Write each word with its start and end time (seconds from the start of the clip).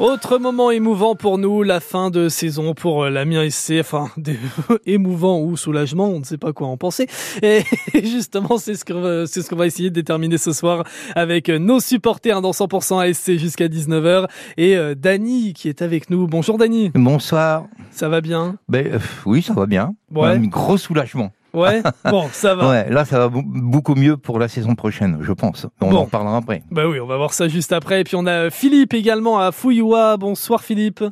Autre 0.00 0.38
moment 0.38 0.72
émouvant 0.72 1.14
pour 1.14 1.38
nous, 1.38 1.62
la 1.62 1.78
fin 1.78 2.10
de 2.10 2.28
saison 2.28 2.74
pour 2.74 3.04
euh, 3.04 3.10
l'Amiens 3.10 3.48
SC, 3.48 3.74
enfin 3.78 4.08
émouvant 4.86 5.40
ou 5.40 5.56
soulagement, 5.56 6.08
on 6.08 6.18
ne 6.18 6.24
sait 6.24 6.36
pas 6.36 6.52
quoi 6.52 6.66
en 6.66 6.76
penser. 6.76 7.06
Et 7.42 7.62
justement, 7.94 8.58
c'est 8.58 8.74
ce 8.74 8.84
que 8.84 9.24
c'est 9.26 9.42
ce 9.42 9.48
qu'on 9.48 9.54
va 9.54 9.66
essayer 9.66 9.90
de 9.90 9.94
déterminer 9.94 10.36
ce 10.36 10.52
soir 10.52 10.82
avec 11.14 11.48
nos 11.48 11.78
supporters 11.78 12.42
dans 12.42 12.50
100% 12.50 13.08
ASC 13.08 13.38
jusqu'à 13.38 13.68
19h 13.68 14.26
et 14.56 14.76
euh, 14.76 14.96
Dany 14.96 15.52
qui 15.52 15.68
est 15.68 15.80
avec 15.80 16.10
nous. 16.10 16.26
Bonjour 16.26 16.58
Dany. 16.58 16.90
Bonsoir. 16.96 17.66
Ça 17.92 18.08
va 18.08 18.20
bien? 18.20 18.56
Ben 18.68 18.94
euh, 18.94 18.98
oui, 19.26 19.42
ça 19.42 19.54
va 19.54 19.66
bien. 19.66 19.94
Ouais. 20.12 20.26
Un 20.30 20.40
gros 20.40 20.76
soulagement. 20.76 21.30
Ouais. 21.54 21.82
Bon, 22.10 22.28
ça 22.32 22.54
va. 22.54 22.68
Ouais, 22.70 22.90
là 22.90 23.04
ça 23.04 23.18
va 23.18 23.28
beaucoup 23.32 23.94
mieux 23.94 24.16
pour 24.16 24.38
la 24.38 24.48
saison 24.48 24.74
prochaine, 24.74 25.18
je 25.22 25.32
pense. 25.32 25.66
On 25.80 25.90
Bon. 25.90 25.96
en 25.98 26.04
reparlera 26.04 26.36
après. 26.38 26.62
Bah 26.70 26.86
oui, 26.88 26.98
on 27.00 27.06
va 27.06 27.16
voir 27.16 27.32
ça 27.32 27.48
juste 27.48 27.72
après. 27.72 28.00
Et 28.00 28.04
puis 28.04 28.16
on 28.16 28.26
a 28.26 28.50
Philippe 28.50 28.92
également 28.94 29.38
à 29.38 29.52
Fouillois. 29.52 30.16
Bonsoir 30.16 30.62
Philippe. 30.62 31.02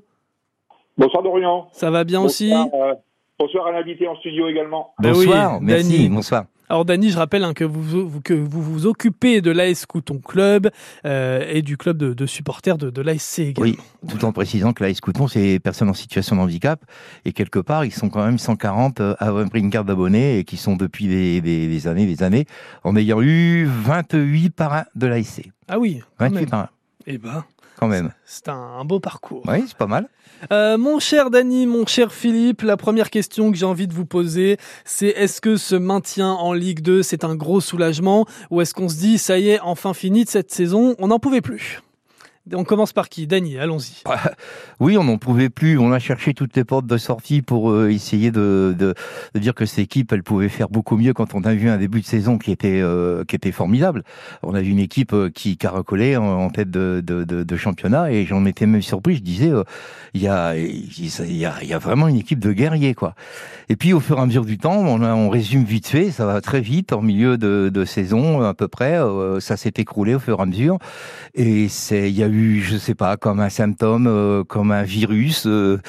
Bonsoir 0.99 1.23
Dorian. 1.23 1.69
Ça 1.73 1.91
va 1.91 2.05
bien 2.05 2.21
aussi 2.21 2.51
Bonsoir, 2.51 2.89
euh, 2.91 2.95
bonsoir 3.39 3.67
à 3.69 3.73
l'invité 3.73 4.07
en 4.09 4.17
studio 4.17 4.49
également. 4.49 4.93
Oui, 5.03 5.09
Bonsoir, 5.11 5.61
merci, 5.61 5.91
Dany. 5.99 6.09
bonsoir. 6.09 6.45
Alors 6.73 6.87
Dany, 6.87 7.11
je 7.11 7.19
rappelle 7.19 7.45
hein, 7.45 7.53
que 7.53 7.65
vous, 7.65 8.09
vous- 8.09 8.21
que 8.23 8.33
vous 8.33 8.63
vous 8.63 8.87
occupez 8.87 9.43
de 9.43 9.51
l'AS 9.51 9.85
Couton 9.85 10.17
Club 10.25 10.71
euh, 11.05 11.45
et 11.47 11.61
du 11.61 11.77
club 11.77 11.99
de, 11.99 12.15
de 12.15 12.25
supporters 12.25 12.79
de, 12.79 12.89
de 12.89 13.03
l'ASC 13.03 13.41
également. 13.41 13.71
Oui, 14.03 14.09
tout 14.09 14.25
en 14.25 14.33
précisant 14.33 14.73
que 14.73 14.83
la 14.83 14.95
Scouton, 14.95 15.29
c'est 15.29 15.43
des 15.43 15.59
personnes 15.61 15.91
en 15.91 15.95
situation 15.95 16.35
de 16.37 16.41
handicap. 16.41 16.83
Et 17.27 17.35
quelque 17.35 17.59
part, 17.59 17.85
ils 17.85 17.93
sont 17.93 18.09
quand 18.09 18.25
même 18.25 18.39
140 18.39 19.01
à 19.03 19.13
avoir 19.19 19.47
pris 19.51 19.61
une 19.61 19.69
carte 19.69 19.87
d'abonné 19.87 20.39
et 20.39 20.45
qui 20.45 20.57
sont 20.57 20.77
depuis 20.77 21.09
des, 21.09 21.43
des- 21.43 21.69
des 21.69 21.87
années, 21.89 22.07
des 22.07 22.23
années, 22.23 22.47
en 22.85 22.97
ayant 22.97 23.21
eu 23.21 23.67
28 23.67 24.49
parrains 24.49 24.87
de 24.95 25.07
l'ASC. 25.07 25.43
Ah 25.69 25.79
oui, 25.79 26.01
quand 26.19 26.25
28 26.25 26.35
même. 26.41 26.49
parrains, 26.49 26.69
Eh 27.07 27.19
ben, 27.19 27.45
quand 27.83 27.89
même. 27.89 28.13
c'est 28.25 28.49
un, 28.49 28.55
un 28.55 28.85
beau 28.85 29.01
parcours. 29.01 29.43
Oui, 29.47 29.65
c'est 29.67 29.77
pas 29.77 29.87
mal. 29.87 30.09
Euh, 30.51 30.77
mon 30.77 30.99
cher 30.99 31.31
Dany, 31.31 31.67
mon 31.67 31.87
cher 31.87 32.13
Philippe, 32.13 32.63
la 32.63 32.77
première 32.77 33.11
question 33.11 33.51
que 33.51 33.57
j'ai 33.57 33.67
envie 33.67 33.87
de 33.87 33.95
vous 33.95 34.07
poser, 34.07 34.57
c'est 34.85 35.09
est-ce 35.09 35.41
que 35.41 35.57
ce 35.57 35.75
maintien 35.77 36.31
en 36.33 36.53
Ligue 36.53 36.81
2, 36.81 37.03
c'est 37.03 37.25
un 37.25 37.37
gros 37.37 37.61
soulagement? 37.61 38.27
Ou 38.51 38.61
est-ce 38.61 38.75
qu'on 38.75 38.89
se 38.89 38.97
dit, 38.97 39.19
ça 39.19 39.39
y 39.39 39.51
est, 39.51 39.61
enfin 39.61 39.95
fini 39.95 40.25
de 40.25 40.31
cette 40.31 40.53
saison, 40.53 40.97
on 40.99 41.09
n'en 41.09 41.19
pouvait 41.19 41.41
plus? 41.41 41.81
On 42.53 42.65
commence 42.65 42.93
par 42.93 43.09
qui? 43.09 43.29
Dany, 43.29 43.57
allons-y. 43.57 44.03
Oui, 44.81 44.99
on 44.99 45.05
n'en 45.05 45.17
pouvait 45.17 45.49
plus. 45.49 45.79
On 45.79 45.93
a 45.93 46.01
cherché 46.01 46.35
toutes 46.35 46.57
les 46.57 46.65
portes 46.65 46.87
de 46.87 46.97
sortie 46.97 47.41
pour 47.41 47.71
euh, 47.71 47.89
essayer 47.89 48.33
de, 48.33 48.75
de, 48.77 48.95
de 49.33 49.39
dire 49.39 49.55
que 49.55 49.65
cette 49.65 49.79
équipe, 49.79 50.13
elle 50.13 50.25
pouvait 50.25 50.49
faire 50.49 50.69
beaucoup 50.69 50.97
mieux 50.97 51.13
quand 51.13 51.35
on 51.35 51.43
a 51.43 51.55
vu 51.55 51.69
un 51.69 51.79
début 51.79 52.01
de 52.01 52.07
saison 52.07 52.39
qui 52.39 52.51
était 52.51 52.81
euh, 52.83 53.25
qui 53.25 53.37
était 53.37 53.53
formidable. 53.53 54.03
On 54.43 54.57
a 54.57 54.61
vu 54.61 54.71
une 54.71 54.81
équipe 54.81 55.13
euh, 55.13 55.31
qui 55.31 55.57
caracolait 55.57 56.17
en, 56.17 56.25
en 56.25 56.51
tête 56.51 56.69
de, 56.71 57.01
de, 57.01 57.57
championnat 57.57 58.11
et 58.11 58.27
j'en 58.27 58.45
étais 58.45 58.67
même 58.67 58.83
surpris. 58.83 59.15
Je 59.17 59.23
disais, 59.23 59.51
euh, 59.51 59.63
il 60.15 60.23
y 60.23 60.27
a 60.27 60.57
y 60.57 61.73
a 61.73 61.79
vraiment 61.79 62.09
une 62.09 62.17
équipe 62.17 62.41
de 62.41 62.53
guerriers 62.53 62.95
quoi. 62.95 63.15
Et 63.69 63.77
puis 63.77 63.93
au 63.93 64.01
fur 64.01 64.19
et 64.19 64.21
à 64.21 64.27
mesure 64.27 64.45
du 64.45 64.59
temps, 64.59 64.79
on, 64.79 65.01
a- 65.03 65.31
résume 65.31 65.63
vite 65.63 65.87
fait, 65.87 66.11
ça 66.11 66.27
va 66.27 66.41
très 66.41 66.61
vite 66.61 66.93
en 66.93 67.03
milieu 67.03 67.39
de, 67.39 67.85
saison 67.85 68.43
à 68.43 68.53
peu 68.55 68.67
près. 68.67 68.99
ça 69.39 69.57
s'est 69.57 69.75
écroulé 69.77 70.17
au 70.17 70.19
fur 70.19 70.41
et 70.41 70.43
à 70.43 70.47
mesure. 70.47 70.79
Et 71.35 71.69
il 71.91 72.11
y 72.11 72.23
a 72.25 72.32
je 72.33 72.77
sais 72.79 72.95
pas, 72.95 73.17
comme 73.17 73.41
un 73.41 73.49
symptôme, 73.49 74.07
euh, 74.07 74.45
comme 74.45 74.73
un 74.73 74.83
virus, 74.83 75.47
euh, 75.47 75.81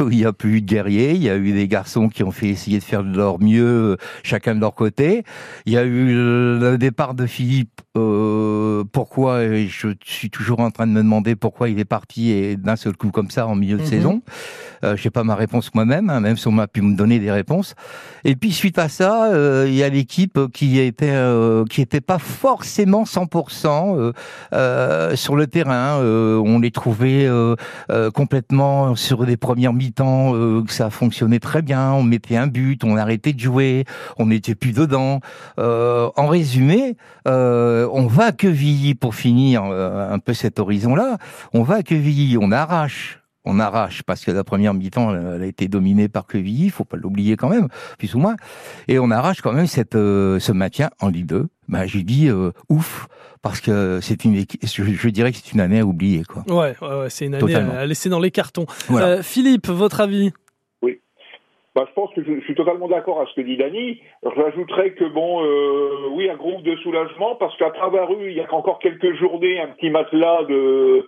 où 0.00 0.10
il 0.10 0.18
y 0.18 0.24
a 0.24 0.32
plus 0.32 0.58
eu 0.58 0.60
de 0.60 0.66
guerriers. 0.66 1.12
Il 1.12 1.22
y 1.22 1.30
a 1.30 1.36
eu 1.36 1.52
des 1.52 1.68
garçons 1.68 2.08
qui 2.08 2.22
ont 2.22 2.30
fait 2.30 2.48
essayer 2.48 2.78
de 2.78 2.84
faire 2.84 3.02
de 3.02 3.16
leur 3.16 3.40
mieux, 3.40 3.92
euh, 3.92 3.96
chacun 4.22 4.54
de 4.54 4.60
leur 4.60 4.74
côté. 4.74 5.24
Il 5.64 5.72
y 5.72 5.78
a 5.78 5.84
eu 5.84 6.12
le 6.12 6.76
départ 6.78 7.14
de 7.14 7.26
Philippe. 7.26 7.80
Euh, 7.96 8.84
pourquoi 8.92 9.42
et 9.44 9.66
Je 9.68 9.88
suis 10.04 10.30
toujours 10.30 10.60
en 10.60 10.70
train 10.70 10.86
de 10.86 10.92
me 10.92 11.02
demander 11.02 11.34
pourquoi 11.36 11.68
il 11.68 11.78
est 11.78 11.84
parti 11.84 12.30
et 12.30 12.56
d'un 12.56 12.76
seul 12.76 12.96
coup 12.96 13.10
comme 13.10 13.30
ça 13.30 13.46
en 13.46 13.54
milieu 13.56 13.76
de 13.76 13.82
Mhm. 13.82 13.88
saison. 13.88 14.22
Euh, 14.84 14.96
j'ai 14.96 15.10
pas 15.10 15.24
ma 15.24 15.34
réponse 15.34 15.74
moi-même, 15.74 16.10
hein, 16.10 16.20
même 16.20 16.36
si 16.36 16.46
on 16.48 16.52
m'a 16.52 16.66
pu 16.66 16.82
me 16.82 16.94
donner 16.96 17.18
des 17.18 17.32
réponses. 17.32 17.74
Et 18.24 18.36
puis 18.36 18.52
suite 18.52 18.78
à 18.78 18.88
ça, 18.88 19.32
euh, 19.32 19.64
il 19.68 19.74
y 19.74 19.82
a 19.82 19.88
l'équipe 19.88 20.38
qui 20.52 20.78
était 20.78 21.10
euh, 21.10 21.64
qui 21.64 21.80
était 21.80 22.00
pas 22.02 22.18
forcément 22.18 23.04
100% 23.04 23.96
euh, 23.96 24.12
euh, 24.52 25.16
sur 25.16 25.36
le 25.36 25.46
terrain. 25.46 25.98
Euh, 26.00 26.36
on 26.44 26.58
les 26.58 26.70
trouvait 26.70 27.26
euh, 27.26 27.54
euh, 27.90 28.10
complètement 28.10 28.94
sur 28.96 29.24
des 29.24 29.36
premières 29.36 29.72
mi-temps 29.72 30.34
euh, 30.34 30.62
que 30.62 30.72
ça 30.72 30.90
fonctionnait 30.90 31.38
très 31.40 31.62
bien. 31.62 31.92
On 31.92 32.02
mettait 32.02 32.36
un 32.36 32.46
but, 32.46 32.84
on 32.84 32.96
arrêtait 32.96 33.32
de 33.32 33.40
jouer, 33.40 33.84
on 34.18 34.26
n'était 34.26 34.54
plus 34.54 34.72
dedans. 34.72 35.20
Euh, 35.58 36.10
en 36.16 36.26
résumé, 36.26 36.96
euh, 37.26 37.85
on 37.92 38.06
va 38.06 38.26
à 38.26 38.32
Quevilly 38.32 38.94
pour 38.94 39.14
finir 39.14 39.64
euh, 39.64 40.10
un 40.12 40.18
peu 40.18 40.34
cet 40.34 40.58
horizon-là. 40.58 41.18
On 41.52 41.62
va 41.62 41.76
à 41.76 41.82
Quevilly, 41.82 42.36
on 42.40 42.50
arrache. 42.52 43.20
On 43.48 43.60
arrache 43.60 44.02
parce 44.02 44.24
que 44.24 44.32
la 44.32 44.42
première 44.42 44.74
mi-temps 44.74 45.14
elle 45.14 45.42
a 45.42 45.46
été 45.46 45.68
dominée 45.68 46.08
par 46.08 46.26
Quevilly, 46.26 46.64
il 46.64 46.70
faut 46.72 46.84
pas 46.84 46.96
l'oublier 46.96 47.36
quand 47.36 47.48
même, 47.48 47.68
plus 47.96 48.14
ou 48.16 48.18
moins. 48.18 48.34
Et 48.88 48.98
on 48.98 49.10
arrache 49.12 49.40
quand 49.40 49.52
même 49.52 49.68
cette, 49.68 49.94
euh, 49.94 50.40
ce 50.40 50.50
maintien 50.50 50.90
en 51.00 51.08
Ligue 51.08 51.26
2. 51.26 51.46
Ben, 51.68 51.86
j'ai 51.86 52.02
dit 52.02 52.26
euh, 52.28 52.50
ouf 52.68 53.06
parce 53.42 53.60
que 53.60 54.00
c'est 54.02 54.24
une 54.24 54.36
je, 54.40 54.82
je 54.84 55.08
dirais 55.10 55.30
que 55.30 55.38
c'est 55.38 55.52
une 55.52 55.60
année 55.60 55.78
à 55.78 55.86
oublier 55.86 56.24
quoi. 56.24 56.42
Ouais, 56.48 56.74
ouais, 56.82 56.98
ouais, 57.02 57.10
c'est 57.10 57.26
une 57.26 57.34
année 57.36 57.40
Totalement. 57.40 57.74
à 57.74 57.86
laisser 57.86 58.08
dans 58.08 58.18
les 58.18 58.32
cartons. 58.32 58.66
Voilà. 58.88 59.06
Euh, 59.06 59.22
Philippe, 59.22 59.68
votre 59.68 60.00
avis? 60.00 60.32
Bah, 61.76 61.84
je 61.86 61.92
pense 61.92 62.10
que 62.14 62.24
je, 62.24 62.36
je 62.36 62.44
suis 62.44 62.54
totalement 62.54 62.88
d'accord 62.88 63.20
à 63.20 63.26
ce 63.26 63.34
que 63.34 63.42
dit 63.42 63.58
Dany. 63.58 64.00
J'ajouterais 64.34 64.92
que 64.92 65.04
bon, 65.04 65.44
euh, 65.44 66.08
oui, 66.12 66.30
un 66.30 66.36
groupe 66.36 66.62
de 66.62 66.74
soulagement 66.76 67.34
parce 67.34 67.54
qu'à 67.58 67.70
travers 67.70 68.10
eux, 68.10 68.30
il 68.30 68.32
y 68.32 68.40
a 68.40 68.54
encore 68.54 68.78
quelques 68.78 69.14
journées, 69.16 69.60
un 69.60 69.66
petit 69.68 69.90
matelas 69.90 70.44
de 70.44 71.06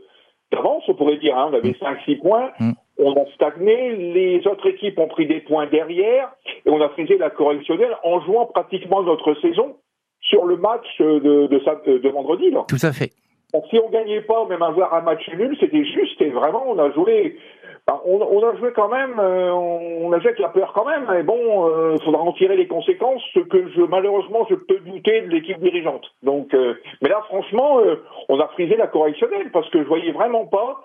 d'avance, 0.52 0.82
on 0.88 0.94
pourrait 0.94 1.16
dire. 1.16 1.38
Hein, 1.38 1.48
on 1.50 1.54
avait 1.54 1.70
5-6 1.70 2.20
points. 2.20 2.50
Mm. 2.60 2.72
On 2.98 3.14
a 3.14 3.24
stagné. 3.34 3.96
Les 3.96 4.46
autres 4.46 4.68
équipes 4.68 4.98
ont 4.98 5.08
pris 5.08 5.26
des 5.26 5.40
points 5.40 5.66
derrière 5.68 6.34
et 6.66 6.70
on 6.70 6.82
a 6.82 6.90
fait 6.90 7.06
la 7.16 7.30
correctionnelle 7.30 7.96
en 8.04 8.20
jouant 8.26 8.44
pratiquement 8.44 9.02
notre 9.02 9.40
saison 9.40 9.76
sur 10.20 10.44
le 10.44 10.58
match 10.58 11.00
de, 11.00 11.46
de 11.46 12.08
vendredi. 12.10 12.50
Là. 12.50 12.66
Tout 12.68 12.76
à 12.82 12.92
fait. 12.92 13.12
Donc, 13.54 13.64
si 13.70 13.78
on 13.78 13.88
gagnait 13.88 14.20
pas, 14.20 14.44
même 14.46 14.62
avoir 14.62 14.92
un 14.92 15.00
match 15.00 15.26
nul, 15.30 15.56
c'était 15.58 15.84
juste 15.84 16.20
et 16.20 16.28
vraiment 16.28 16.64
on 16.68 16.78
a 16.78 16.90
joué. 16.92 17.38
Ben, 17.88 18.00
On, 18.04 18.46
a 18.46 18.54
joué 18.56 18.72
quand 18.72 18.88
même, 18.88 19.18
euh, 19.18 19.50
on 19.50 20.12
a 20.12 20.20
joué 20.20 20.34
la 20.38 20.50
peur 20.50 20.72
quand 20.74 20.84
même. 20.84 21.06
Mais 21.10 21.22
bon, 21.22 21.94
il 21.94 22.02
faudra 22.04 22.20
en 22.20 22.32
tirer 22.32 22.56
les 22.56 22.68
conséquences. 22.68 23.22
Ce 23.32 23.40
que 23.40 23.68
je 23.70 23.80
malheureusement 23.80 24.46
je 24.48 24.56
peux 24.56 24.78
douter 24.80 25.22
de 25.22 25.28
l'équipe 25.28 25.58
dirigeante. 25.58 26.04
Donc, 26.22 26.52
euh, 26.52 26.74
mais 27.00 27.08
là 27.08 27.22
franchement, 27.28 27.80
euh, 27.80 27.96
on 28.28 28.38
a 28.40 28.48
frisé 28.48 28.76
la 28.76 28.88
correctionnelle 28.88 29.50
parce 29.52 29.68
que 29.70 29.82
je 29.82 29.88
voyais 29.88 30.12
vraiment 30.12 30.44
pas. 30.44 30.84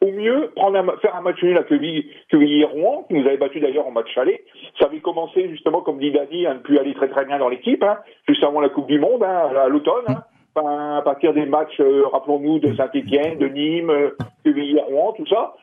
au 0.00 0.10
mieux, 0.10 0.50
prendre 0.56 0.76
un, 0.76 0.96
faire 0.98 1.14
un 1.14 1.20
match 1.20 1.40
nul 1.40 1.56
à 1.56 1.62
Quevilly, 1.62 2.10
Quevilly 2.30 2.62
et 2.62 2.64
Rouen, 2.64 3.04
qui 3.06 3.14
nous 3.14 3.26
avait 3.26 3.36
battu 3.36 3.60
d'ailleurs 3.60 3.86
en 3.86 3.92
match 3.92 4.16
aller. 4.16 4.42
Ça 4.80 4.86
avait 4.86 5.00
commencé 5.00 5.48
justement, 5.50 5.82
comme 5.82 5.98
dit 5.98 6.10
Dani, 6.10 6.46
à 6.46 6.54
ne 6.54 6.60
plus 6.60 6.78
aller 6.78 6.94
très 6.94 7.08
très 7.08 7.26
bien 7.26 7.38
dans 7.38 7.48
l'équipe, 7.48 7.82
hein, 7.84 7.98
juste 8.26 8.42
avant 8.42 8.60
la 8.60 8.70
Coupe 8.70 8.88
du 8.88 8.98
Monde, 8.98 9.22
hein, 9.22 9.50
à 9.54 9.68
l'automne. 9.68 10.06
Hein. 10.08 10.22
À 10.56 11.02
partir 11.02 11.32
des 11.32 11.46
matchs, 11.46 11.78
euh, 11.80 12.06
rappelons-nous, 12.12 12.58
de 12.58 12.74
Saint-Etienne, 12.74 13.38
de 13.38 13.46
Nîmes, 13.46 13.90
euh, 13.90 14.16
Quevilly, 14.44 14.80
Rouen, 14.80 15.12
tout 15.12 15.26
ça. 15.26 15.54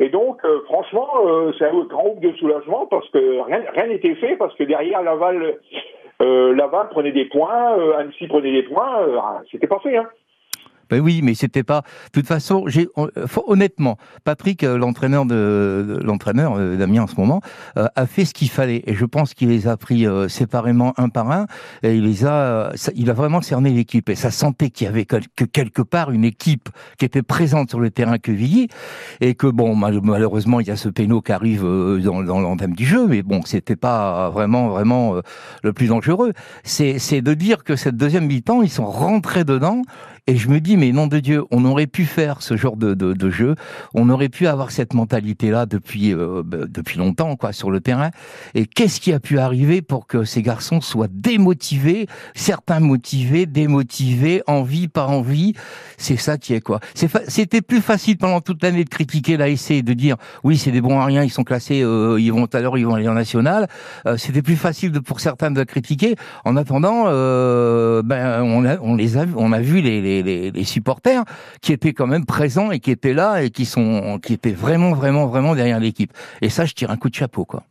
Et 0.00 0.10
donc, 0.10 0.44
euh, 0.44 0.60
franchement, 0.66 1.08
euh, 1.26 1.52
c'est 1.58 1.64
un 1.64 1.72
grand 1.84 2.04
groupe 2.04 2.20
de 2.20 2.32
soulagement 2.34 2.86
parce 2.86 3.08
que 3.10 3.40
rien 3.40 3.86
n'était 3.88 4.14
fait, 4.14 4.36
parce 4.36 4.54
que 4.54 4.62
derrière 4.62 5.02
Laval, 5.02 5.58
euh, 6.22 6.54
Laval 6.54 6.88
prenait 6.90 7.10
des 7.10 7.24
points, 7.24 7.76
Annecy 7.98 8.28
prenait 8.28 8.52
des 8.52 8.62
points, 8.62 9.00
euh, 9.02 9.18
c'était 9.50 9.66
pas 9.66 9.80
fait. 9.80 9.96
Hein. 9.96 10.08
Ben 10.90 11.00
oui, 11.00 11.20
mais 11.22 11.34
c'était 11.34 11.62
pas. 11.62 11.82
De 12.06 12.10
toute 12.12 12.26
façon, 12.26 12.64
j'ai 12.66 12.88
faut- 13.26 13.44
honnêtement, 13.46 13.98
Patrick, 14.24 14.62
euh, 14.64 14.78
l'entraîneur 14.78 15.26
de, 15.26 16.00
l'entraîneur 16.02 16.54
euh, 16.58 16.76
Damien 16.76 17.02
en 17.02 17.06
ce 17.06 17.16
moment, 17.16 17.40
euh, 17.76 17.86
a 17.96 18.06
fait 18.06 18.24
ce 18.24 18.34
qu'il 18.34 18.48
fallait 18.50 18.82
et 18.86 18.94
je 18.94 19.04
pense 19.04 19.34
qu'il 19.34 19.48
les 19.48 19.66
a 19.68 19.76
pris 19.76 20.06
euh, 20.06 20.28
séparément 20.28 20.94
un 20.96 21.08
par 21.08 21.30
un 21.30 21.46
et 21.82 21.94
il 21.96 22.04
les 22.04 22.24
a. 22.24 22.32
euh, 22.32 22.72
il 22.94 23.10
a 23.10 23.12
vraiment 23.12 23.42
cerné 23.42 23.70
l'équipe 23.70 24.08
et 24.08 24.14
ça 24.14 24.30
sentait 24.30 24.70
qu'il 24.70 24.86
y 24.86 24.88
avait 24.88 25.04
quel- 25.04 25.28
que 25.36 25.44
quelque 25.44 25.82
part 25.82 26.10
une 26.10 26.24
équipe 26.24 26.68
qui 26.98 27.04
était 27.04 27.22
présente 27.22 27.70
sur 27.70 27.80
le 27.80 27.90
terrain 27.90 28.18
Quevilly 28.18 28.68
et 29.20 29.34
que 29.34 29.46
bon, 29.46 29.74
mal- 29.76 30.00
malheureusement, 30.02 30.60
il 30.60 30.68
y 30.68 30.70
a 30.70 30.76
ce 30.76 30.88
péno 30.88 31.20
qui 31.20 31.32
arrive 31.32 31.64
euh, 31.64 31.98
dans, 32.00 32.22
dans 32.22 32.56
du 32.56 32.84
jeu, 32.86 33.06
mais 33.06 33.22
bon, 33.22 33.42
c'était 33.44 33.76
pas 33.76 34.30
vraiment 34.30 34.68
vraiment 34.68 35.16
euh, 35.16 35.20
le 35.62 35.72
plus 35.72 35.86
dangereux. 35.88 36.32
C'est 36.64 37.20
de 37.20 37.34
dire 37.34 37.62
que 37.64 37.76
cette 37.76 37.96
deuxième 37.96 38.26
mi-temps, 38.26 38.62
ils 38.62 38.70
sont 38.70 38.86
rentrés 38.86 39.44
dedans. 39.44 39.82
Et 40.28 40.36
je 40.36 40.50
me 40.50 40.60
dis, 40.60 40.76
mais 40.76 40.92
nom 40.92 41.06
de 41.06 41.20
Dieu, 41.20 41.44
on 41.50 41.64
aurait 41.64 41.86
pu 41.86 42.04
faire 42.04 42.42
ce 42.42 42.54
genre 42.54 42.76
de, 42.76 42.92
de, 42.92 43.14
de 43.14 43.30
jeu, 43.30 43.54
on 43.94 44.10
aurait 44.10 44.28
pu 44.28 44.46
avoir 44.46 44.70
cette 44.70 44.92
mentalité-là 44.92 45.64
depuis 45.64 46.12
euh, 46.12 46.42
bah, 46.44 46.58
depuis 46.68 46.98
longtemps, 46.98 47.34
quoi, 47.34 47.54
sur 47.54 47.70
le 47.70 47.80
terrain. 47.80 48.10
Et 48.54 48.66
qu'est-ce 48.66 49.00
qui 49.00 49.14
a 49.14 49.20
pu 49.20 49.38
arriver 49.38 49.80
pour 49.80 50.06
que 50.06 50.24
ces 50.24 50.42
garçons 50.42 50.82
soient 50.82 51.08
démotivés, 51.10 52.08
certains 52.34 52.78
motivés, 52.78 53.46
démotivés, 53.46 54.42
envie 54.46 54.86
par 54.86 55.08
envie? 55.10 55.54
C'est 55.96 56.18
ça 56.18 56.36
qui 56.36 56.52
est 56.52 56.60
quoi. 56.60 56.80
C'était 56.94 57.62
plus 57.62 57.80
facile 57.80 58.18
pendant 58.18 58.42
toute 58.42 58.62
l'année 58.62 58.84
de 58.84 58.90
critiquer 58.90 59.38
l'ASC 59.38 59.70
et 59.70 59.82
de 59.82 59.94
dire, 59.94 60.16
oui, 60.44 60.58
c'est 60.58 60.72
des 60.72 60.82
bons 60.82 61.00
à 61.00 61.06
rien, 61.06 61.24
ils 61.24 61.30
sont 61.30 61.42
classés, 61.42 61.82
euh, 61.82 62.20
ils 62.20 62.32
vont 62.34 62.44
à 62.44 62.60
l'heure, 62.60 62.76
ils 62.76 62.84
vont 62.84 62.96
aller 62.96 63.08
en 63.08 63.14
national. 63.14 63.66
Euh, 64.04 64.18
C'était 64.18 64.42
plus 64.42 64.56
facile 64.56 64.92
de, 64.92 64.98
pour 64.98 65.20
certains 65.20 65.50
de 65.50 65.64
critiquer. 65.64 66.16
En 66.44 66.54
attendant, 66.58 67.04
euh, 67.06 68.02
ben 68.02 68.42
on 68.42 68.66
a, 68.66 68.76
on 68.82 68.94
les 68.94 69.16
a, 69.16 69.24
on 69.34 69.52
a 69.52 69.60
vu 69.60 69.80
les, 69.80 70.02
les 70.02 70.17
les, 70.22 70.64
supporters 70.64 71.24
qui 71.62 71.72
étaient 71.72 71.92
quand 71.92 72.06
même 72.06 72.26
présents 72.26 72.70
et 72.70 72.80
qui 72.80 72.90
étaient 72.90 73.14
là 73.14 73.42
et 73.42 73.50
qui 73.50 73.64
sont 73.64 74.18
qui 74.22 74.34
étaient 74.34 74.52
vraiment 74.52 74.92
vraiment 74.92 75.26
vraiment 75.26 75.54
derrière 75.54 75.80
l'équipe. 75.80 76.12
Et 76.42 76.50
ça, 76.50 76.64
je 76.66 76.74
tire 76.74 76.90
un 76.90 76.96
coup 76.96 77.08
de 77.08 77.14
chapeau 77.14 77.44
quoi. 77.44 77.64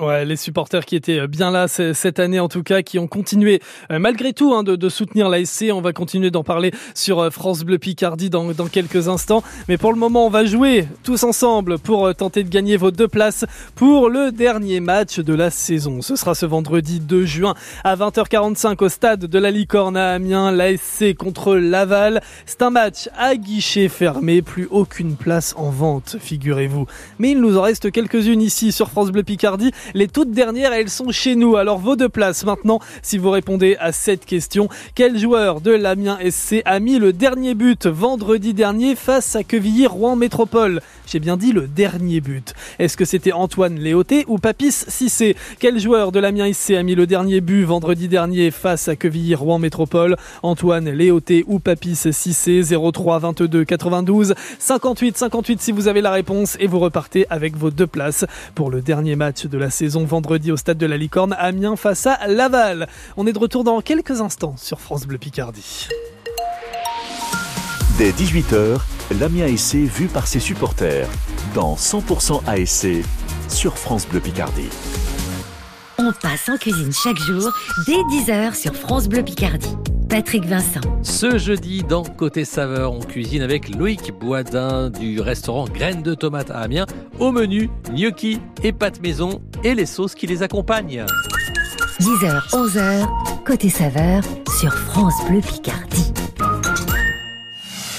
Ouais, 0.00 0.24
les 0.26 0.36
supporters 0.36 0.84
qui 0.84 0.94
étaient 0.94 1.26
bien 1.26 1.50
là 1.50 1.68
cette 1.68 2.18
année 2.18 2.38
en 2.38 2.48
tout 2.48 2.62
cas, 2.62 2.82
qui 2.82 2.98
ont 2.98 3.06
continué 3.06 3.62
euh, 3.90 3.98
malgré 3.98 4.32
tout 4.32 4.52
hein, 4.52 4.62
de, 4.62 4.88
soutenir 4.88 5.28
l'ASC. 5.28 5.66
On 5.72 5.80
va 5.80 5.92
continuer 5.92 6.30
d'en 6.30 6.44
parler 6.44 6.72
sur 6.94 7.20
euh, 7.20 7.30
France 7.30 7.64
Bleu 7.64 7.78
Picardie 7.78 8.28
dans, 8.28 8.52
quelques 8.70 9.08
instants. 9.08 9.42
Mais 9.68 9.78
pour 9.78 9.92
le 9.92 9.98
moment, 9.98 10.26
on 10.26 10.30
va 10.30 10.44
jouer 10.44 10.86
tous 11.02 11.22
ensemble 11.22 11.78
pour 11.78 12.06
euh, 12.06 12.12
tenter 12.12 12.42
de 12.44 12.48
gagner 12.48 12.76
vos 12.76 12.90
deux 12.90 13.08
places 13.08 13.46
pour 13.74 14.10
le 14.10 14.32
dernier 14.32 14.80
match 14.80 15.18
de 15.18 15.34
la 15.34 15.50
saison. 15.50 16.02
Ce 16.02 16.16
sera 16.16 16.34
ce 16.34 16.46
vendredi 16.46 17.00
2 17.00 17.24
juin 17.24 17.54
à 17.82 17.96
20h45 17.96 18.84
au 18.84 18.88
stade 18.88 19.26
de 19.26 19.38
la 19.38 19.50
Licorne 19.50 19.96
à 19.96 20.12
Amiens, 20.12 20.52
l'ASC 20.52 21.14
contre 21.16 21.56
Laval. 21.56 22.20
C'est 22.44 22.62
un 22.62 22.70
match 22.70 23.08
à 23.16 23.36
guichet 23.36 23.88
fermé, 23.88 24.42
plus 24.42 24.68
aucune 24.70 25.16
place 25.16 25.54
en 25.56 25.70
vente, 25.70 26.16
figurez-vous. 26.20 26.86
Mais 27.18 27.30
il 27.30 27.40
nous 27.40 27.56
en 27.56 27.62
reste 27.62 27.90
quelques-unes 27.90 28.42
ici 28.42 28.72
sur 28.72 28.90
France 28.90 29.10
Bleu 29.10 29.22
Picardie. 29.22 29.72
Les 29.94 30.08
toutes 30.08 30.30
dernières, 30.30 30.72
elles 30.72 30.90
sont 30.90 31.10
chez 31.10 31.34
nous. 31.34 31.56
Alors 31.56 31.78
vos 31.78 31.96
deux 31.96 32.08
places 32.08 32.44
maintenant, 32.44 32.80
si 33.02 33.18
vous 33.18 33.30
répondez 33.30 33.76
à 33.78 33.92
cette 33.92 34.24
question. 34.24 34.68
Quel 34.94 35.18
joueur 35.18 35.60
de 35.60 35.70
l'Amiens 35.70 36.18
SC 36.28 36.62
a 36.64 36.80
mis 36.80 36.98
le 36.98 37.12
dernier 37.12 37.54
but 37.54 37.86
vendredi 37.86 38.54
dernier 38.54 38.94
face 38.94 39.36
à 39.36 39.44
Quevilly 39.44 39.86
Rouen 39.86 40.16
Métropole? 40.16 40.80
J'ai 41.06 41.20
bien 41.20 41.36
dit 41.36 41.52
le 41.52 41.68
dernier 41.68 42.20
but. 42.20 42.54
Est-ce 42.78 42.96
que 42.96 43.04
c'était 43.04 43.32
Antoine 43.32 43.78
Léoté 43.78 44.24
ou 44.26 44.38
Papis 44.38 44.72
Cissé? 44.72 45.36
Quel 45.60 45.78
joueur 45.78 46.10
de 46.10 46.18
l'Amiens 46.18 46.52
SC 46.52 46.72
a 46.72 46.82
mis 46.82 46.96
le 46.96 47.06
dernier 47.06 47.40
but 47.40 47.62
vendredi 47.62 48.08
dernier 48.08 48.50
face 48.50 48.88
à 48.88 48.96
Quevilly 48.96 49.34
Rouen 49.34 49.58
Métropole? 49.58 50.16
Antoine 50.42 50.90
Léoté 50.90 51.44
ou 51.46 51.60
Papis 51.60 52.12
Cissé? 52.12 52.62
03 52.62 53.18
22 53.20 53.64
92 53.64 54.34
58 54.58 55.16
58 55.16 55.60
si 55.60 55.72
vous 55.72 55.88
avez 55.88 56.00
la 56.00 56.10
réponse 56.10 56.56
et 56.60 56.66
vous 56.66 56.80
repartez 56.80 57.26
avec 57.30 57.56
vos 57.56 57.70
deux 57.70 57.86
places 57.86 58.24
pour 58.54 58.70
le 58.70 58.80
dernier 58.80 59.16
match 59.16 59.46
de 59.46 59.58
la 59.58 59.65
saison 59.70 60.04
vendredi 60.04 60.52
au 60.52 60.56
stade 60.56 60.78
de 60.78 60.86
la 60.86 60.96
Licorne, 60.96 61.34
Amiens 61.38 61.76
face 61.76 62.06
à 62.06 62.26
Laval. 62.26 62.88
On 63.16 63.26
est 63.26 63.32
de 63.32 63.38
retour 63.38 63.64
dans 63.64 63.80
quelques 63.80 64.20
instants 64.20 64.54
sur 64.56 64.80
France 64.80 65.06
Bleu 65.06 65.18
Picardie. 65.18 65.88
Dès 67.98 68.10
18h, 68.10 68.78
l'Amiens 69.18 69.56
SC 69.56 69.76
vu 69.76 70.06
par 70.06 70.26
ses 70.26 70.40
supporters 70.40 71.08
dans 71.54 71.76
100% 71.76 72.42
ASC 72.46 73.04
sur 73.48 73.78
France 73.78 74.06
Bleu 74.06 74.20
Picardie. 74.20 74.68
On 75.98 76.12
passe 76.12 76.48
en 76.48 76.58
cuisine 76.58 76.92
chaque 76.92 77.16
jour 77.16 77.50
dès 77.86 77.94
10h 77.94 78.54
sur 78.54 78.74
France 78.74 79.08
Bleu 79.08 79.22
Picardie. 79.22 79.76
Patrick 80.08 80.44
Vincent. 80.44 80.80
Ce 81.02 81.36
jeudi, 81.36 81.82
dans 81.82 82.04
Côté 82.04 82.44
Saveur, 82.44 82.92
on 82.92 83.00
cuisine 83.00 83.42
avec 83.42 83.74
Loïc 83.74 84.12
Boisdin 84.12 84.90
du 84.90 85.20
restaurant 85.20 85.64
Graines 85.64 86.02
de 86.02 86.14
Tomates 86.14 86.50
à 86.50 86.60
Amiens. 86.60 86.86
Au 87.18 87.32
menu, 87.32 87.70
gnocchi 87.92 88.40
et 88.62 88.72
pâtes 88.72 89.00
maison 89.00 89.40
et 89.64 89.74
les 89.74 89.86
sauces 89.86 90.14
qui 90.14 90.26
les 90.26 90.42
accompagnent. 90.42 91.04
10h, 92.00 92.50
11h, 92.50 93.06
Côté 93.44 93.70
Saveur 93.70 94.22
sur 94.60 94.72
France 94.72 95.14
Bleu 95.28 95.40
Picardie. 95.40 96.12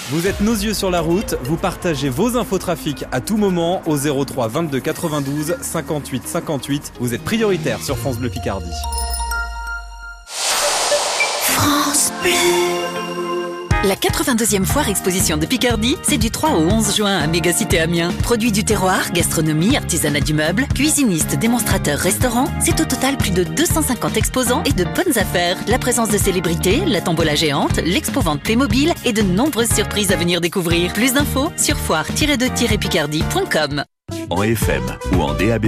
Vous 0.09 0.25
êtes 0.25 0.39
nos 0.39 0.54
yeux 0.54 0.74
sur 0.74 0.89
la 0.89 1.01
route, 1.01 1.36
vous 1.44 1.57
partagez 1.57 2.07
vos 2.07 2.38
infos 2.38 2.59
trafic 2.59 3.04
à 3.12 3.19
tout 3.19 3.36
moment 3.36 3.81
au 3.86 3.98
03 3.98 4.48
22 4.48 4.80
92 4.80 5.56
58 5.62 6.27
58. 6.27 6.94
Vous 7.01 7.13
êtes 7.13 7.24
prioritaire 7.24 7.81
sur 7.81 7.98
France 7.98 8.18
Bleu 8.18 8.30
Picardie. 8.30 8.71
France 10.27 12.13
Bleu. 12.24 12.86
La 13.87 13.95
82e 13.95 14.65
foire 14.65 14.89
exposition 14.89 15.37
de 15.37 15.45
Picardie, 15.45 15.95
c'est 16.03 16.17
du 16.17 16.29
3 16.29 16.55
au 16.55 16.63
11 16.63 16.93
juin 16.93 17.17
à 17.17 17.25
Mégacité 17.25 17.79
Amiens. 17.79 18.11
Produits 18.21 18.51
du 18.51 18.65
terroir, 18.65 19.13
gastronomie, 19.13 19.77
artisanat 19.77 20.19
du 20.19 20.33
meuble, 20.33 20.67
cuisinistes, 20.75 21.39
démonstrateurs, 21.39 21.97
restaurants, 21.97 22.49
c'est 22.59 22.81
au 22.81 22.85
total 22.85 23.15
plus 23.15 23.31
de 23.31 23.45
250 23.45 24.17
exposants 24.17 24.61
et 24.65 24.73
de 24.73 24.83
bonnes 24.83 25.17
affaires. 25.17 25.55
La 25.69 25.79
présence 25.79 26.09
de 26.09 26.17
célébrités, 26.17 26.83
la 26.85 26.99
tombola 26.99 27.35
géante, 27.35 27.77
l'expo-vente 27.77 28.43
Playmobil 28.43 28.93
et 29.05 29.13
de 29.13 29.21
nombreuses 29.21 29.71
surprises 29.71 30.11
à 30.11 30.17
venir 30.17 30.41
découvrir. 30.41 30.91
Plus 30.91 31.13
d'infos 31.13 31.53
sur 31.55 31.77
foire-de-picardie.com. 31.77 33.85
En 34.29 34.43
FM 34.43 34.83
ou 35.13 35.21
en 35.21 35.33
DAB+, 35.33 35.67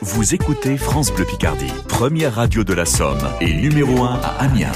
vous 0.00 0.34
écoutez 0.34 0.78
France 0.78 1.12
Bleu 1.12 1.26
Picardie, 1.26 1.72
première 1.88 2.36
radio 2.36 2.64
de 2.64 2.72
la 2.72 2.86
Somme 2.86 3.20
et 3.42 3.52
numéro 3.52 4.02
1 4.02 4.18
à 4.22 4.44
Amiens. 4.44 4.72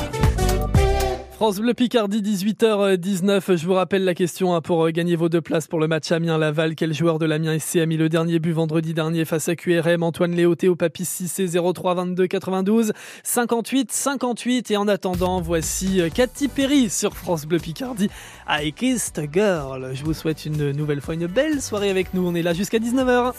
France 1.45 1.61
Bleu 1.61 1.75
Picardie, 1.75 2.23
18h19. 2.23 3.59
Je 3.59 3.67
vous 3.67 3.75
rappelle 3.75 4.03
la 4.03 4.15
question 4.15 4.55
hein, 4.55 4.63
pour 4.63 4.89
gagner 4.89 5.15
vos 5.15 5.29
deux 5.29 5.43
places 5.43 5.67
pour 5.67 5.79
le 5.79 5.87
match 5.87 6.11
Amiens-Laval. 6.11 6.75
Quel 6.75 6.95
joueur 6.95 7.19
de 7.19 7.27
l'Amiens 7.27 7.59
SC 7.59 7.77
a 7.77 7.85
mis 7.85 7.99
le 7.99 8.09
dernier 8.09 8.39
but 8.39 8.53
vendredi 8.53 8.95
dernier 8.95 9.27
face 9.27 9.51
à 9.51 9.55
QRM 9.55 10.03
Antoine 10.03 10.35
Léoté 10.35 10.69
au 10.69 10.75
Papis 10.75 11.05
6 11.05 11.55
03 11.75 11.97
22 11.97 12.27
92 12.29 12.93
58 13.25 13.93
58. 13.93 14.71
Et 14.71 14.79
en 14.79 14.89
attendant, 14.89 15.43
voici 15.43 16.01
Cathy 16.15 16.49
Perry 16.49 16.89
sur 16.89 17.15
France 17.15 17.45
Bleu 17.45 17.59
Picardie. 17.59 18.09
I 18.49 18.73
Kissed 18.73 19.19
a 19.19 19.31
Girl. 19.31 19.91
Je 19.93 20.03
vous 20.03 20.15
souhaite 20.15 20.47
une 20.47 20.71
nouvelle 20.71 21.03
fois 21.03 21.13
une 21.13 21.27
belle 21.27 21.61
soirée 21.61 21.91
avec 21.91 22.15
nous. 22.15 22.27
On 22.27 22.35
est 22.35 22.43
là 22.43 22.55
jusqu'à 22.55 22.79
19h. 22.79 23.35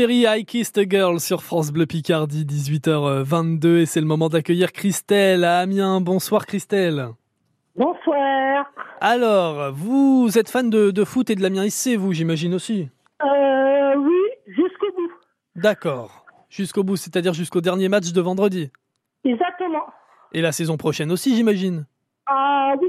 Perry, 0.00 0.24
I 0.26 0.46
Kissed 0.46 0.78
a 0.78 0.88
Girl 0.88 1.20
sur 1.20 1.42
France 1.42 1.70
Bleu 1.72 1.84
Picardie, 1.84 2.46
18h22 2.46 3.80
et 3.80 3.84
c'est 3.84 4.00
le 4.00 4.06
moment 4.06 4.30
d'accueillir 4.30 4.72
Christelle 4.72 5.44
à 5.44 5.58
Amiens. 5.58 6.00
Bonsoir 6.00 6.46
Christelle. 6.46 7.08
Bonsoir. 7.76 8.64
Alors, 9.02 9.70
vous 9.74 10.38
êtes 10.38 10.48
fan 10.48 10.70
de, 10.70 10.90
de 10.90 11.04
foot 11.04 11.28
et 11.28 11.34
de 11.34 11.42
l'Amiens 11.42 11.68
SC, 11.68 11.96
vous 11.98 12.14
j'imagine 12.14 12.54
aussi 12.54 12.88
Euh, 13.22 13.94
oui, 13.98 14.16
jusqu'au 14.46 14.90
bout. 14.96 15.12
D'accord. 15.54 16.24
Jusqu'au 16.48 16.82
bout, 16.82 16.96
c'est-à-dire 16.96 17.34
jusqu'au 17.34 17.60
dernier 17.60 17.90
match 17.90 18.10
de 18.10 18.20
vendredi. 18.22 18.70
Exactement. 19.24 19.84
Et 20.32 20.40
la 20.40 20.52
saison 20.52 20.78
prochaine 20.78 21.12
aussi, 21.12 21.36
j'imagine. 21.36 21.84
Ah 22.24 22.72
oui. 22.80 22.88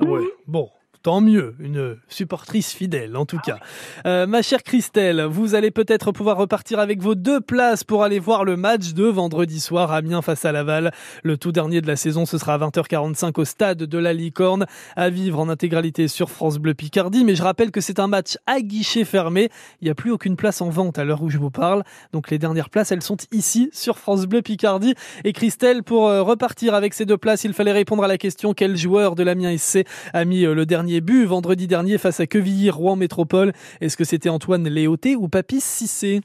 Ouais. 0.00 0.08
oui. 0.22 0.26
Bon, 0.48 0.70
tant 1.02 1.20
mieux. 1.20 1.54
Une 1.58 1.96
supportrice 2.08 2.72
fidèle, 2.72 3.16
en 3.16 3.26
tout 3.26 3.38
cas. 3.38 3.58
Euh, 4.06 4.26
ma 4.26 4.42
chère 4.42 4.62
Christelle, 4.62 5.22
vous 5.22 5.54
allez 5.54 5.70
peut-être 5.70 6.12
pouvoir 6.12 6.36
repartir 6.36 6.78
avec 6.78 7.00
vos 7.00 7.14
deux 7.14 7.40
places 7.40 7.84
pour 7.84 8.04
aller 8.04 8.18
voir 8.18 8.44
le 8.44 8.56
match 8.56 8.94
de 8.94 9.04
vendredi 9.04 9.60
soir 9.60 9.92
Amiens 9.92 10.22
face 10.22 10.44
à 10.44 10.52
Laval. 10.52 10.92
Le 11.22 11.36
tout 11.36 11.52
dernier 11.52 11.80
de 11.80 11.86
la 11.86 11.96
saison, 11.96 12.26
ce 12.26 12.38
sera 12.38 12.54
à 12.54 12.58
20h45 12.58 13.40
au 13.40 13.44
stade 13.44 13.78
de 13.78 13.98
la 13.98 14.12
Licorne, 14.12 14.66
à 14.96 15.10
vivre 15.10 15.38
en 15.40 15.48
intégralité 15.48 16.08
sur 16.08 16.30
France 16.30 16.58
Bleu 16.58 16.74
Picardie. 16.74 17.24
Mais 17.24 17.34
je 17.34 17.42
rappelle 17.42 17.70
que 17.70 17.80
c'est 17.80 18.00
un 18.00 18.08
match 18.08 18.36
à 18.46 18.60
guichet 18.60 19.04
fermé. 19.04 19.50
Il 19.80 19.84
n'y 19.84 19.90
a 19.90 19.94
plus 19.94 20.10
aucune 20.10 20.36
place 20.36 20.60
en 20.60 20.70
vente 20.70 20.98
à 20.98 21.04
l'heure 21.04 21.22
où 21.22 21.30
je 21.30 21.38
vous 21.38 21.50
parle. 21.50 21.84
Donc 22.12 22.30
les 22.30 22.38
dernières 22.38 22.70
places, 22.70 22.92
elles 22.92 23.02
sont 23.02 23.16
ici 23.32 23.70
sur 23.72 23.98
France 23.98 24.26
Bleu 24.26 24.42
Picardie. 24.42 24.94
Et 25.24 25.32
Christelle, 25.32 25.82
pour 25.82 26.08
euh, 26.08 26.22
repartir 26.22 26.74
avec 26.74 26.94
ces 26.94 27.04
deux 27.04 27.18
places, 27.18 27.44
il 27.44 27.52
fallait 27.52 27.72
répondre 27.72 28.04
à 28.04 28.08
la 28.08 28.18
question 28.18 28.54
quel 28.54 28.76
joueur 28.76 29.14
de 29.14 29.22
l'Amiens 29.22 29.56
SC 29.56 29.84
a 30.12 30.24
mis 30.24 30.44
euh, 30.44 30.54
le 30.54 30.66
dernier 30.66 30.87
but 31.00 31.24
vendredi 31.24 31.66
dernier 31.66 31.98
face 31.98 32.20
à 32.20 32.26
Quevilly, 32.26 32.70
Rouen 32.70 32.96
Métropole. 32.96 33.52
Est-ce 33.80 33.96
que 33.96 34.04
c'était 34.04 34.28
Antoine 34.28 34.68
Léoté 34.68 35.16
ou 35.16 35.28
Papis 35.28 35.60
Cissé? 35.60 36.20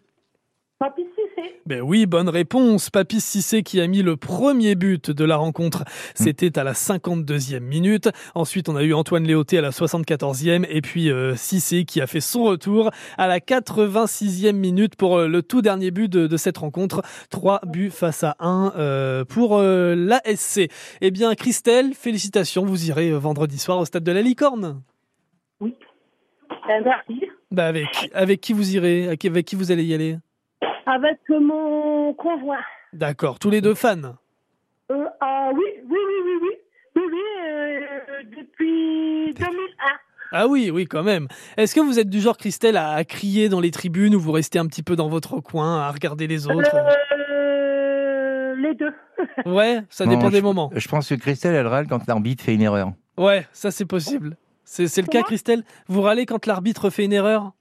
Papy 0.80 1.04
Cissé. 1.16 1.23
Ben 1.66 1.82
oui, 1.82 2.06
bonne 2.06 2.30
réponse. 2.30 2.90
Papis 2.90 3.22
Cissé 3.22 3.64
qui 3.64 3.80
a 3.80 3.88
mis 3.88 4.02
le 4.02 4.18
premier 4.18 4.76
but 4.76 5.12
de 5.12 5.24
la 5.24 5.38
rencontre. 5.38 5.84
C'était 6.14 6.58
à 6.60 6.64
la 6.64 6.74
52e 6.74 7.60
minute. 7.60 8.10
Ensuite, 8.36 8.70
on 8.70 8.76
a 8.76 8.84
eu 8.84 8.94
Antoine 8.94 9.26
Léoté 9.26 9.58
à 9.58 9.62
la 9.62 9.70
74e 9.70 10.66
et 10.70 10.82
puis 10.82 11.10
euh, 11.10 11.36
Cissé 11.36 11.86
qui 11.86 12.02
a 12.02 12.08
fait 12.08 12.20
son 12.20 12.44
retour 12.44 12.92
à 13.18 13.28
la 13.28 13.40
86e 13.40 14.52
minute 14.54 14.96
pour 14.96 15.18
euh, 15.18 15.28
le 15.28 15.42
tout 15.42 15.62
dernier 15.62 15.92
but 15.92 16.12
de, 16.12 16.28
de 16.28 16.38
cette 16.38 16.58
rencontre. 16.58 17.02
Trois 17.30 17.62
buts 17.66 17.92
face 17.92 18.24
à 18.24 18.36
un 18.40 18.74
euh, 18.78 19.24
pour 19.26 19.58
euh, 19.58 19.96
l'ASC. 19.96 20.70
Eh 21.02 21.12
bien, 21.12 21.34
Christelle, 21.36 21.94
félicitations. 21.94 22.66
Vous 22.66 22.90
irez 22.90 23.10
euh, 23.10 23.18
vendredi 23.18 23.58
soir 23.58 23.80
au 23.80 23.86
stade 23.86 24.04
de 24.04 24.12
la 24.12 24.22
Licorne. 24.22 24.82
Oui. 25.60 25.76
Euh, 26.70 26.82
merci. 26.84 27.22
Bah 27.52 27.68
avec, 27.68 28.10
avec 28.14 28.42
qui 28.42 28.54
vous 28.54 28.76
irez? 28.76 29.08
Avec 29.08 29.46
qui 29.46 29.56
vous 29.56 29.72
allez 29.72 29.84
y 29.84 29.94
aller? 29.94 30.18
Avec 30.86 31.20
mon 31.30 32.14
conjoint. 32.14 32.60
D'accord, 32.92 33.40
tous 33.40 33.50
les 33.50 33.62
deux 33.62 33.74
fans. 33.76 34.16
Euh, 34.92 35.06
ah 35.22 35.50
oui, 35.54 35.64
oui, 35.90 35.98
oui, 35.98 36.16
oui, 36.26 36.40
oui. 36.42 36.50
Oui, 36.96 37.02
oui, 37.12 37.20
euh, 37.48 37.90
depuis 38.38 39.34
2001. 39.34 39.48
Ah 40.36 40.48
oui, 40.48 40.70
oui, 40.72 40.86
quand 40.86 41.04
même. 41.04 41.28
Est-ce 41.58 41.74
que 41.74 41.80
vous 41.80 42.00
êtes 42.00 42.10
du 42.10 42.20
genre, 42.20 42.38
Christelle, 42.38 42.78
à, 42.78 42.92
à 42.92 43.04
crier 43.04 43.50
dans 43.50 43.60
les 43.60 43.72
tribunes 43.72 44.16
ou 44.16 44.20
vous 44.20 44.32
restez 44.32 44.60
un 44.60 44.66
petit 44.68 44.84
peu 44.84 44.96
dans 44.96 45.08
votre 45.10 45.40
coin 45.40 45.80
à 45.82 45.92
regarder 45.92 46.28
les 46.28 46.48
autres 46.48 46.76
Euh, 46.76 48.56
les 48.56 48.76
deux. 48.76 48.94
Ouais, 49.46 49.82
ça 49.90 50.06
Non, 50.06 50.12
dépend 50.16 50.30
des 50.30 50.38
je- 50.40 50.44
moments. 50.44 50.70
Je 50.76 50.88
pense 50.88 51.08
que 51.10 51.16
Christelle, 51.16 51.56
elle 51.56 51.68
râle 51.68 51.88
quand 51.88 52.06
l'arbitre 52.08 52.44
fait 52.44 52.54
une 52.56 52.62
erreur. 52.62 52.92
Ouais, 53.18 53.48
ça 53.54 53.72
c'est 53.72 53.86
possible. 53.86 54.38
C'est 54.66 54.88
c'est 54.88 55.02
le 55.02 55.08
cas, 55.08 55.22
Christelle? 55.24 55.64
Vous 55.88 56.02
râlez 56.02 56.26
quand 56.26 56.46
l'arbitre 56.46 56.90
fait 56.90 57.06
une 57.06 57.14
erreur? 57.14 57.54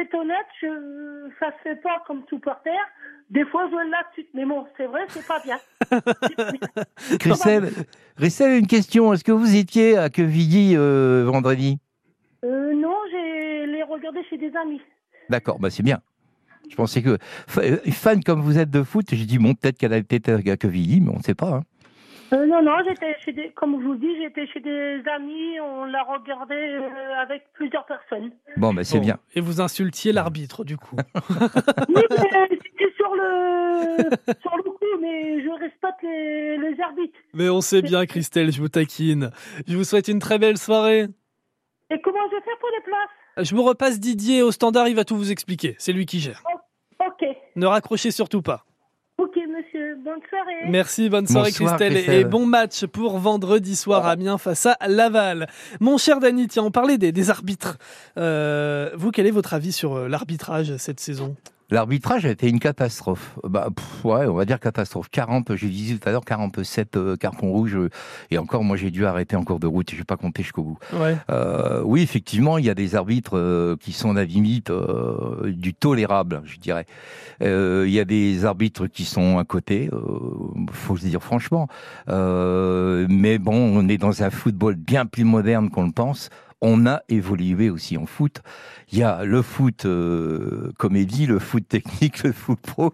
Vais 0.00 0.06
être 0.06 0.14
honnête, 0.14 0.46
je, 0.60 1.30
ça 1.38 1.50
se 1.52 1.62
fait 1.62 1.76
pas 1.82 2.02
comme 2.06 2.22
supporter. 2.28 2.70
Des 3.30 3.44
fois, 3.44 3.68
je 3.70 3.76
le 3.76 3.90
là-dessus. 3.90 4.26
Mais 4.34 4.44
bon, 4.44 4.66
c'est 4.76 4.86
vrai, 4.86 5.02
c'est 5.08 5.26
pas 5.26 5.40
bien. 5.40 5.58
Christelle, 7.18 7.70
Christelle, 8.16 8.58
une 8.58 8.66
question. 8.66 9.12
Est-ce 9.12 9.24
que 9.24 9.32
vous 9.32 9.56
étiez 9.56 9.96
à 9.96 10.10
Quevilly 10.10 10.76
euh, 10.76 11.24
vendredi? 11.26 11.78
Euh, 12.44 12.74
non, 12.74 12.96
j'ai 13.10 13.66
les 13.66 13.82
regardé 13.82 14.20
chez 14.28 14.38
des 14.38 14.54
amis. 14.56 14.80
D'accord, 15.28 15.58
bah 15.58 15.70
c'est 15.70 15.82
bien. 15.82 16.00
Je 16.68 16.76
pensais 16.76 17.02
que 17.02 17.18
euh, 17.58 17.76
fan 17.92 18.22
comme 18.22 18.40
vous 18.40 18.58
êtes 18.58 18.70
de 18.70 18.82
foot, 18.82 19.06
j'ai 19.12 19.26
dit 19.26 19.38
bon 19.38 19.54
peut-être 19.54 19.78
qu'elle 19.78 19.92
a 19.92 19.98
été 19.98 20.32
à 20.50 20.56
Quevilly, 20.56 21.00
mais 21.00 21.10
on 21.10 21.18
ne 21.18 21.22
sait 21.22 21.34
pas. 21.34 21.56
hein. 21.56 21.62
Euh, 22.32 22.46
non, 22.46 22.62
non, 22.62 22.76
j'étais 22.88 23.16
chez 23.24 23.32
des, 23.32 23.50
comme 23.50 23.80
je 23.80 23.86
vous 23.86 23.96
dis, 23.96 24.16
j'étais 24.22 24.46
chez 24.46 24.60
des 24.60 25.02
amis, 25.14 25.58
on 25.60 25.84
l'a 25.84 26.02
regardé 26.04 26.54
euh, 26.54 27.14
avec 27.20 27.42
plusieurs 27.54 27.84
personnes. 27.86 28.30
Bon 28.56 28.72
bah 28.72 28.84
c'est 28.84 28.98
Bon. 28.98 29.04
bien. 29.04 29.18
Et 29.34 29.40
vous 29.40 29.60
insultiez 29.60 30.12
l'arbitre, 30.12 30.62
du 30.64 30.76
coup. 30.76 30.96
Oui, 31.88 32.02
mais 32.10 32.48
c'était 32.50 32.92
sur 32.96 33.14
le, 33.14 34.10
sur 34.40 34.56
le 34.56 34.62
coup, 34.62 35.00
mais 35.00 35.42
je 35.42 35.50
respecte 35.50 36.02
les, 36.02 36.56
les 36.58 36.80
arbitres. 36.80 37.18
Mais 37.34 37.48
on 37.48 37.60
sait 37.60 37.82
bien, 37.82 38.06
Christelle, 38.06 38.52
je 38.52 38.60
vous 38.60 38.68
taquine. 38.68 39.30
Je 39.66 39.76
vous 39.76 39.84
souhaite 39.84 40.06
une 40.08 40.20
très 40.20 40.38
belle 40.38 40.56
soirée. 40.58 41.06
Et 41.90 42.00
comment 42.00 42.20
je 42.30 42.36
fais 42.36 42.56
pour 42.60 42.68
les 42.76 42.82
places? 42.84 43.48
Je 43.48 43.54
vous 43.56 43.64
repasse 43.64 43.98
Didier 43.98 44.42
au 44.42 44.52
standard, 44.52 44.86
il 44.86 44.94
va 44.94 45.04
tout 45.04 45.16
vous 45.16 45.32
expliquer. 45.32 45.74
C'est 45.78 45.92
lui 45.92 46.06
qui 46.06 46.20
gère. 46.20 46.42
Ok, 47.00 47.26
Ne 47.56 47.66
raccrochez 47.66 48.10
surtout 48.12 48.42
pas. 48.42 48.64
Bonne 50.04 50.20
soirée. 50.28 50.70
Merci, 50.70 51.08
bonne 51.08 51.26
soirée 51.26 51.50
Bonsoir, 51.50 51.70
Christelle, 51.76 51.92
et- 51.92 52.02
Christelle. 52.02 52.20
et 52.20 52.24
bon 52.24 52.46
match 52.46 52.84
pour 52.86 53.18
vendredi 53.18 53.76
soir 53.76 54.06
à 54.06 54.12
Amiens 54.12 54.38
face 54.38 54.66
à 54.66 54.76
Laval. 54.88 55.46
Mon 55.80 55.98
cher 55.98 56.20
Dany, 56.20 56.48
tiens, 56.48 56.64
on 56.64 56.70
parlait 56.70 56.98
des, 56.98 57.12
des 57.12 57.30
arbitres. 57.30 57.78
Euh, 58.18 58.90
vous, 58.94 59.10
quel 59.10 59.26
est 59.26 59.30
votre 59.30 59.54
avis 59.54 59.72
sur 59.72 59.94
euh, 59.96 60.08
l'arbitrage 60.08 60.76
cette 60.76 61.00
saison? 61.00 61.36
L'arbitrage 61.70 62.26
a 62.26 62.30
été 62.30 62.48
une 62.48 62.58
catastrophe. 62.60 63.38
Bah, 63.44 63.68
pff, 63.74 64.04
ouais, 64.04 64.26
on 64.26 64.34
va 64.34 64.44
dire 64.44 64.58
catastrophe. 64.60 65.08
40, 65.10 65.54
j'ai 65.56 65.68
dit 65.68 65.98
tout 65.98 66.08
à 66.08 66.12
l'heure, 66.12 66.24
47 66.24 66.96
euh, 66.96 67.16
cartons 67.16 67.50
rouges. 67.50 67.76
euh, 67.76 67.90
Et 68.30 68.38
encore, 68.38 68.64
moi, 68.64 68.76
j'ai 68.76 68.90
dû 68.90 69.06
arrêter 69.06 69.36
en 69.36 69.44
cours 69.44 69.60
de 69.60 69.66
route. 69.66 69.90
Je 69.90 69.96
vais 69.96 70.04
pas 70.04 70.16
compter 70.16 70.42
jusqu'au 70.42 70.62
bout. 70.62 70.78
Ouais. 70.94 71.16
Euh, 71.30 71.82
oui, 71.84 72.02
effectivement, 72.02 72.58
il 72.58 72.64
y 72.64 72.70
a 72.70 72.74
des 72.74 72.94
arbitres 72.94 73.36
euh, 73.36 73.76
qui 73.80 73.92
sont 73.92 74.10
à 74.10 74.14
la 74.14 74.24
limite 74.24 74.72
du 75.46 75.74
tolérable, 75.74 76.42
je 76.44 76.58
dirais. 76.58 76.86
Euh, 77.42 77.84
il 77.86 77.92
y 77.92 78.00
a 78.00 78.04
des 78.04 78.44
arbitres 78.44 78.86
qui 78.86 79.04
sont 79.04 79.38
à 79.38 79.44
côté, 79.44 79.88
euh, 79.92 79.98
faut 80.72 80.96
se 80.96 81.06
dire 81.06 81.22
franchement. 81.22 81.68
Euh, 82.08 83.06
mais 83.08 83.38
bon, 83.38 83.54
on 83.54 83.88
est 83.88 83.98
dans 83.98 84.22
un 84.22 84.30
football 84.30 84.74
bien 84.74 85.06
plus 85.06 85.24
moderne 85.24 85.70
qu'on 85.70 85.84
le 85.86 85.92
pense. 85.92 86.28
On 86.62 86.86
a 86.86 87.00
évolué 87.08 87.70
aussi 87.70 87.96
en 87.96 88.06
foot. 88.06 88.42
Il 88.92 88.98
y 88.98 89.02
a 89.02 89.24
le 89.24 89.40
foot 89.42 89.84
euh, 89.86 90.72
comédie, 90.78 91.26
le 91.26 91.38
foot 91.38 91.66
technique, 91.68 92.22
le 92.24 92.32
foot 92.32 92.58
pro, 92.60 92.92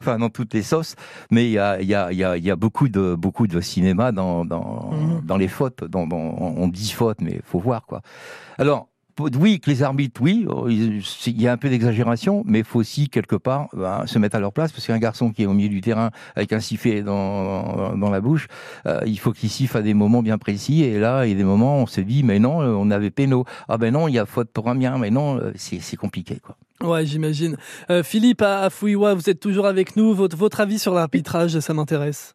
enfin 0.00 0.18
dans 0.18 0.30
toutes 0.30 0.54
les 0.54 0.62
sauces. 0.62 0.94
Mais 1.30 1.44
il 1.46 1.52
y 1.52 1.58
a, 1.58 1.80
il 1.80 1.88
y 1.88 1.94
a, 1.94 2.10
il 2.12 2.18
y 2.18 2.24
a, 2.24 2.36
il 2.36 2.44
y 2.44 2.50
a 2.50 2.56
beaucoup 2.56 2.88
de 2.88 3.14
beaucoup 3.14 3.46
de 3.46 3.60
cinéma 3.60 4.12
dans 4.12 4.44
dans, 4.44 4.90
Mhm. 4.92 5.20
dans 5.24 5.36
les 5.36 5.48
fautes. 5.48 5.84
Dans, 5.84 6.06
dans- 6.06 6.16
on 6.38 6.68
dit 6.68 6.90
faute, 6.92 7.20
mais 7.20 7.40
faut 7.44 7.58
voir 7.58 7.86
quoi. 7.86 8.00
Alors 8.58 8.88
oui, 9.18 9.60
que 9.60 9.70
les 9.70 9.82
arbitres, 9.82 10.20
oui, 10.22 10.46
il 10.68 11.00
il 11.26 11.42
y 11.42 11.48
a 11.48 11.52
un 11.52 11.56
peu 11.56 11.68
d'exagération, 11.68 12.42
mais 12.46 12.60
il 12.60 12.64
faut 12.64 12.78
aussi 12.80 13.08
quelque 13.08 13.36
part 13.36 13.68
ben, 13.72 14.06
se 14.06 14.18
mettre 14.18 14.36
à 14.36 14.40
leur 14.40 14.52
place 14.52 14.72
parce 14.72 14.86
qu'un 14.86 14.98
garçon 14.98 15.30
qui 15.30 15.42
est 15.42 15.46
au 15.46 15.52
milieu 15.52 15.68
du 15.68 15.80
terrain 15.80 16.10
avec 16.36 16.52
un 16.52 16.60
sifflet 16.60 17.02
dans, 17.02 17.96
dans 17.96 18.10
la 18.10 18.20
bouche, 18.20 18.48
euh, 18.86 19.00
il 19.06 19.18
faut 19.18 19.32
qu'il 19.32 19.48
siffle 19.48 19.76
à 19.76 19.82
des 19.82 19.94
moments 19.94 20.22
bien 20.22 20.38
précis. 20.38 20.82
Et 20.84 20.98
là, 20.98 21.24
il 21.26 21.30
y 21.30 21.34
a 21.34 21.36
des 21.36 21.44
moments, 21.44 21.78
où 21.78 21.82
on 21.82 21.86
se 21.86 22.00
dit, 22.00 22.22
mais 22.22 22.38
non, 22.38 22.62
euh, 22.62 22.74
on 22.74 22.90
avait 22.90 23.10
péno. 23.10 23.44
Ah 23.68 23.78
ben 23.78 23.92
non, 23.92 24.08
il 24.08 24.14
y 24.14 24.18
a 24.18 24.26
faute 24.26 24.50
pour 24.52 24.68
un 24.68 24.74
bien, 24.74 24.98
mais 24.98 25.10
non, 25.10 25.38
euh, 25.38 25.52
c'est 25.56 25.96
compliqué 25.96 26.38
quoi. 26.40 26.56
Ouais, 26.82 27.06
j'imagine. 27.06 27.56
Euh, 27.90 28.02
Philippe 28.02 28.42
à, 28.42 28.68
Fouillois, 28.70 29.14
vous 29.14 29.30
êtes 29.30 29.40
toujours 29.40 29.66
avec 29.66 29.96
nous. 29.96 30.14
Votre, 30.14 30.36
votre 30.36 30.60
avis 30.60 30.78
sur 30.78 30.94
l'arbitrage, 30.94 31.58
ça 31.60 31.74
m'intéresse. 31.74 32.34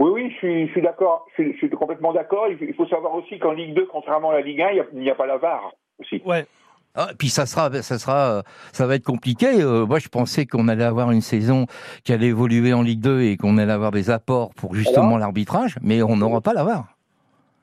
Oui, 0.00 0.10
oui, 0.12 0.30
je 0.32 0.36
suis, 0.38 0.66
je 0.66 0.72
suis 0.72 0.82
d'accord. 0.82 1.26
Je, 1.36 1.42
suis- 1.42 1.52
je 1.52 1.58
suis 1.58 1.70
complètement 1.70 2.12
d'accord. 2.12 2.46
Il, 2.48 2.74
faut 2.74 2.86
savoir 2.88 3.14
aussi 3.14 3.38
qu'en 3.38 3.52
Ligue 3.52 3.74
2, 3.74 3.86
contrairement 3.90 4.30
à 4.30 4.34
la 4.34 4.40
Ligue 4.40 4.60
1, 4.60 4.70
il 4.70 4.74
n'y 4.74 4.80
a, 4.80 4.84
il 4.94 5.00
n'y 5.00 5.10
a 5.10 5.14
pas 5.14 5.26
la 5.26 5.38
VAR 5.38 5.72
aussi. 6.02 6.22
Ouais. 6.26 6.46
Ah, 6.94 7.08
puis 7.18 7.30
ça 7.30 7.46
sera, 7.46 7.72
ça 7.80 7.98
sera, 7.98 8.30
euh, 8.30 8.42
ça 8.72 8.86
va 8.86 8.96
être 8.96 9.04
compliqué. 9.04 9.62
Euh, 9.62 9.86
moi, 9.86 9.98
je 9.98 10.08
pensais 10.08 10.44
qu'on 10.44 10.68
allait 10.68 10.84
avoir 10.84 11.10
une 11.10 11.22
saison 11.22 11.64
qui 12.04 12.12
allait 12.12 12.26
évoluer 12.26 12.74
en 12.74 12.82
Ligue 12.82 13.00
2 13.00 13.22
et 13.22 13.36
qu'on 13.38 13.56
allait 13.56 13.72
avoir 13.72 13.92
des 13.92 14.10
apports 14.10 14.52
pour 14.54 14.74
justement 14.74 15.16
l'arbitrage, 15.16 15.76
mais 15.80 16.02
on 16.02 16.16
n'aura 16.16 16.42
pas 16.42 16.52
la 16.52 16.64
VAR. 16.64 16.84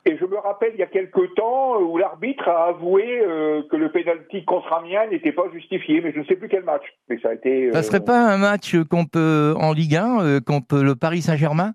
Et 0.06 0.16
je 0.16 0.24
me 0.24 0.36
rappelle, 0.38 0.70
il 0.74 0.80
y 0.80 0.82
a 0.82 0.86
quelque 0.86 1.32
temps, 1.36 1.78
où 1.78 1.98
l'arbitre 1.98 2.48
a 2.48 2.68
avoué 2.70 3.20
euh, 3.20 3.62
que 3.70 3.76
le 3.76 3.92
pénalty 3.92 4.44
contre 4.46 4.72
Amiens 4.72 5.06
n'était 5.10 5.30
pas 5.30 5.44
justifié, 5.52 6.00
mais 6.00 6.10
je 6.12 6.20
ne 6.20 6.24
sais 6.24 6.36
plus 6.36 6.48
quel 6.48 6.64
match. 6.64 6.82
Mais 7.08 7.18
ça 7.22 7.28
a 7.28 7.34
été. 7.34 7.66
euh, 7.68 7.72
Ça 7.74 7.82
serait 7.82 8.00
pas 8.00 8.32
un 8.32 8.38
match 8.38 8.74
qu'on 8.90 9.04
peut 9.04 9.54
en 9.58 9.72
Ligue 9.74 9.96
1, 9.96 10.20
euh, 10.22 10.40
qu'on 10.40 10.62
peut 10.62 10.82
le 10.82 10.96
Paris 10.96 11.20
Saint-Germain? 11.22 11.74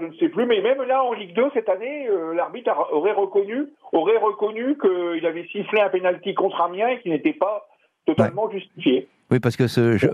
Je 0.00 0.06
ne 0.06 0.12
sais 0.14 0.28
plus, 0.28 0.46
mais 0.46 0.60
même 0.60 0.82
là 0.82 1.02
en 1.04 1.12
Ligue 1.12 1.34
2 1.34 1.44
cette 1.54 1.68
année, 1.68 2.06
euh, 2.08 2.34
l'arbitre 2.34 2.70
aurait 2.92 3.12
reconnu, 3.12 3.66
aurait 3.92 4.18
reconnu 4.18 4.76
qu'il 4.78 5.24
avait 5.26 5.46
sifflé 5.52 5.80
un 5.80 5.88
pénalty 5.88 6.34
contre 6.34 6.60
Amiens 6.60 6.88
et 6.88 7.00
qui 7.00 7.10
n'était 7.10 7.32
pas 7.32 7.66
totalement 8.06 8.50
justifié. 8.50 9.08
Oui, 9.32 9.40
parce 9.40 9.56
que 9.56 9.66
ce, 9.66 9.96
je, 9.96 10.06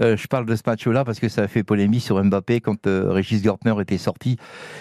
euh, 0.00 0.16
je 0.16 0.26
parle 0.28 0.46
de 0.46 0.56
ce 0.56 0.62
match-là 0.66 1.04
parce 1.04 1.20
que 1.20 1.28
ça 1.28 1.42
a 1.42 1.48
fait 1.48 1.62
polémique 1.62 2.00
sur 2.00 2.22
Mbappé 2.24 2.60
quand 2.60 2.86
euh, 2.86 3.10
Régis 3.10 3.42
Gortner 3.42 3.74
était 3.82 3.98
sorti. 3.98 4.38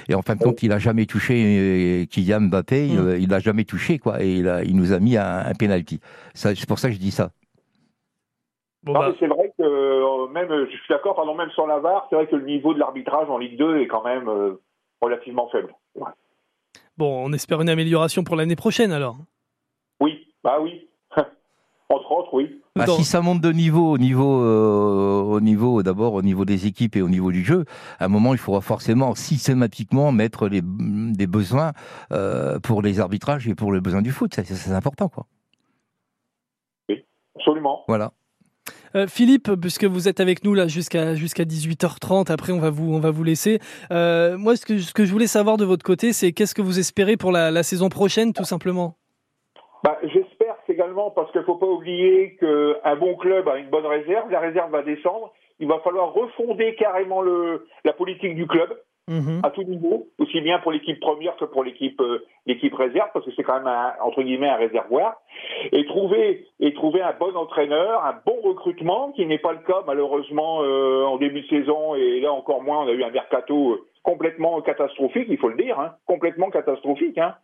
Et 0.08 0.16
en 0.16 0.22
fin 0.22 0.36
de 0.36 0.42
compte, 0.42 0.64
il 0.64 0.72
a 0.72 0.80
jamais 0.80 1.06
touché 1.06 1.34
euh, 1.36 2.06
Kylian 2.06 2.42
Mbappé, 2.42 2.88
Mm. 2.88 2.98
euh, 2.98 3.18
il 3.20 3.28
l'a 3.30 3.40
jamais 3.40 3.66
touché, 3.66 4.00
quoi. 4.00 4.24
Et 4.24 4.36
il, 4.36 4.48
a, 4.48 4.64
il 4.64 4.78
nous 4.78 4.94
a 4.94 5.00
mis 5.00 5.18
un, 5.18 5.40
un 5.46 5.54
penalty. 5.54 6.00
C'est 6.34 6.66
pour 6.68 6.80
ça 6.80 6.88
que 6.88 6.94
je 6.94 7.00
dis 7.00 7.12
ça. 7.12 7.32
Bon, 8.84 8.94
bah, 8.94 9.12
c'est 9.20 9.28
vrai 9.28 9.39
euh, 9.90 10.28
même, 10.28 10.50
je 10.50 10.78
suis 10.78 10.90
d'accord, 10.90 11.16
pardon, 11.16 11.36
même 11.36 11.50
sans 11.56 11.66
la 11.66 11.80
VAR, 11.80 12.08
c'est 12.10 12.16
vrai 12.16 12.28
que 12.28 12.36
le 12.36 12.46
niveau 12.46 12.74
de 12.74 12.80
l'arbitrage 12.80 13.30
en 13.30 13.38
Ligue 13.38 13.58
2 13.58 13.82
est 13.82 13.88
quand 13.88 14.04
même 14.04 14.28
euh, 14.28 14.62
relativement 15.02 15.50
faible. 15.50 15.74
Ouais. 15.96 16.12
bon, 16.98 17.26
on 17.26 17.34
espère 17.34 17.62
une 17.62 17.70
amélioration 17.70 18.24
pour 18.24 18.36
l'année 18.36 18.56
prochaine 18.56 18.92
alors. 18.92 19.18
Oui, 20.00 20.28
bah 20.44 20.60
oui. 20.62 20.88
Entre 21.90 22.12
autres, 22.12 22.34
oui. 22.34 22.62
Bah, 22.76 22.86
si 22.88 23.04
ça 23.04 23.22
monte 23.22 23.42
de 23.42 23.52
niveau, 23.52 23.92
au 23.92 23.98
niveau, 23.98 24.42
euh, 24.42 25.22
au 25.22 25.42
niveau 25.42 25.84
d'abord 25.84 26.14
au 26.14 26.22
niveau 26.22 26.46
des 26.46 26.66
équipes 26.66 26.96
et 26.96 27.02
au 27.02 27.10
niveau 27.10 27.32
du 27.32 27.44
jeu, 27.44 27.66
à 28.00 28.06
un 28.06 28.08
moment 28.08 28.34
il 28.34 28.38
faudra 28.38 28.62
forcément 28.62 29.16
systématiquement 29.16 30.12
mettre 30.14 30.48
les, 30.48 30.62
des 30.64 31.28
besoins 31.28 31.74
euh, 32.14 32.60
pour 32.60 32.82
les 32.82 33.02
arbitrages 33.02 33.48
et 33.50 33.56
pour 33.56 33.72
le 33.72 33.82
besoin 33.82 34.02
du 34.02 34.12
foot. 34.12 34.34
C'est 34.34 34.46
c'est 34.46 34.72
important, 34.72 35.10
quoi. 35.10 35.26
Absolument. 37.36 37.84
Voilà. 37.88 38.12
Euh, 38.96 39.08
Philippe, 39.08 39.52
puisque 39.62 39.86
vous 39.86 40.08
êtes 40.08 40.20
avec 40.20 40.44
nous 40.44 40.54
là 40.54 40.68
jusqu'à 40.68 41.16
jusqu'à 41.16 41.44
18h30, 41.44 42.32
après 42.32 42.54
on 42.54 42.60
va 42.60 42.70
vous 42.70 42.94
on 42.94 43.00
va 43.00 43.12
vous 43.12 43.24
laisser. 43.24 43.60
Euh, 43.92 44.38
moi, 44.38 44.56
ce 44.56 44.66
que 44.66 44.80
ce 44.80 44.94
que 44.94 45.06
je 45.06 45.12
voulais 45.12 45.28
savoir 45.28 45.58
de 45.58 45.66
votre 45.66 45.84
côté, 45.84 46.14
c'est 46.14 46.32
qu'est-ce 46.32 46.56
que 46.56 46.62
vous 46.62 46.80
espérez 46.80 47.18
pour 47.18 47.32
la, 47.32 47.52
la 47.52 47.64
saison 47.64 47.90
prochaine, 47.90 48.34
tout 48.34 48.44
simplement? 48.46 48.96
Bah, 49.84 49.98
J'espère 50.04 50.56
également, 50.68 51.10
parce 51.10 51.32
qu'il 51.32 51.42
ne 51.42 51.46
faut 51.46 51.56
pas 51.56 51.66
oublier 51.66 52.38
qu'un 52.40 52.96
bon 52.96 53.16
club 53.16 53.48
a 53.48 53.58
une 53.58 53.70
bonne 53.70 53.86
réserve, 53.88 54.30
la 54.30 54.40
réserve 54.40 54.72
va 54.72 54.84
descendre, 54.84 55.34
il 55.60 55.68
va 55.68 55.80
falloir 55.80 56.14
refonder 56.14 56.76
carrément 56.76 57.22
le, 57.22 57.66
la 57.84 57.94
politique 57.94 58.36
du 58.36 58.46
club 58.48 58.70
Mhm. 59.08 59.42
à 59.42 59.50
tout 59.50 59.64
niveau, 59.64 60.08
aussi 60.30 60.42
bien 60.42 60.60
pour 60.60 60.72
l'équipe 60.72 61.00
première 61.00 61.36
que 61.38 61.46
pour 61.46 61.64
l'équipe 61.64 62.00
euh, 62.02 62.26
l'équipe 62.46 62.74
réserve, 62.74 63.10
parce 63.14 63.26
que 63.26 63.32
c'est 63.36 63.44
quand 63.44 63.58
même 63.58 63.68
un, 63.68 63.94
entre 64.02 64.22
guillemets 64.22 64.50
un 64.50 64.56
réservoir, 64.56 65.18
et 65.72 65.86
trouver 65.86 66.46
et 66.60 66.74
trouver 66.74 67.02
un 67.02 67.14
bon 67.20 67.36
entraîneur, 67.36 68.04
un 68.04 68.16
bon 68.26 68.40
recrutement, 68.44 69.12
qui 69.12 69.26
n'est 69.26 69.40
pas 69.40 69.54
le 69.54 69.60
cas 69.60 69.84
malheureusement 69.86 70.64
euh, 70.64 71.04
en 71.06 71.18
début 71.18 71.42
de 71.42 71.48
saison, 71.48 71.96
et 71.96 72.20
là 72.20 72.32
encore 72.32 72.62
moins, 72.62 72.84
on 72.84 72.88
a 72.88 72.92
eu 72.92 73.04
un 73.04 73.12
mercato 73.12 73.72
euh, 73.74 73.86
complètement 74.04 74.62
catastrophique, 74.62 75.28
il 75.30 75.38
faut 75.38 75.50
le 75.50 75.62
dire, 75.62 75.80
hein, 75.80 75.96
complètement 76.06 76.50
catastrophique. 76.50 77.18
Hein. 77.18 77.36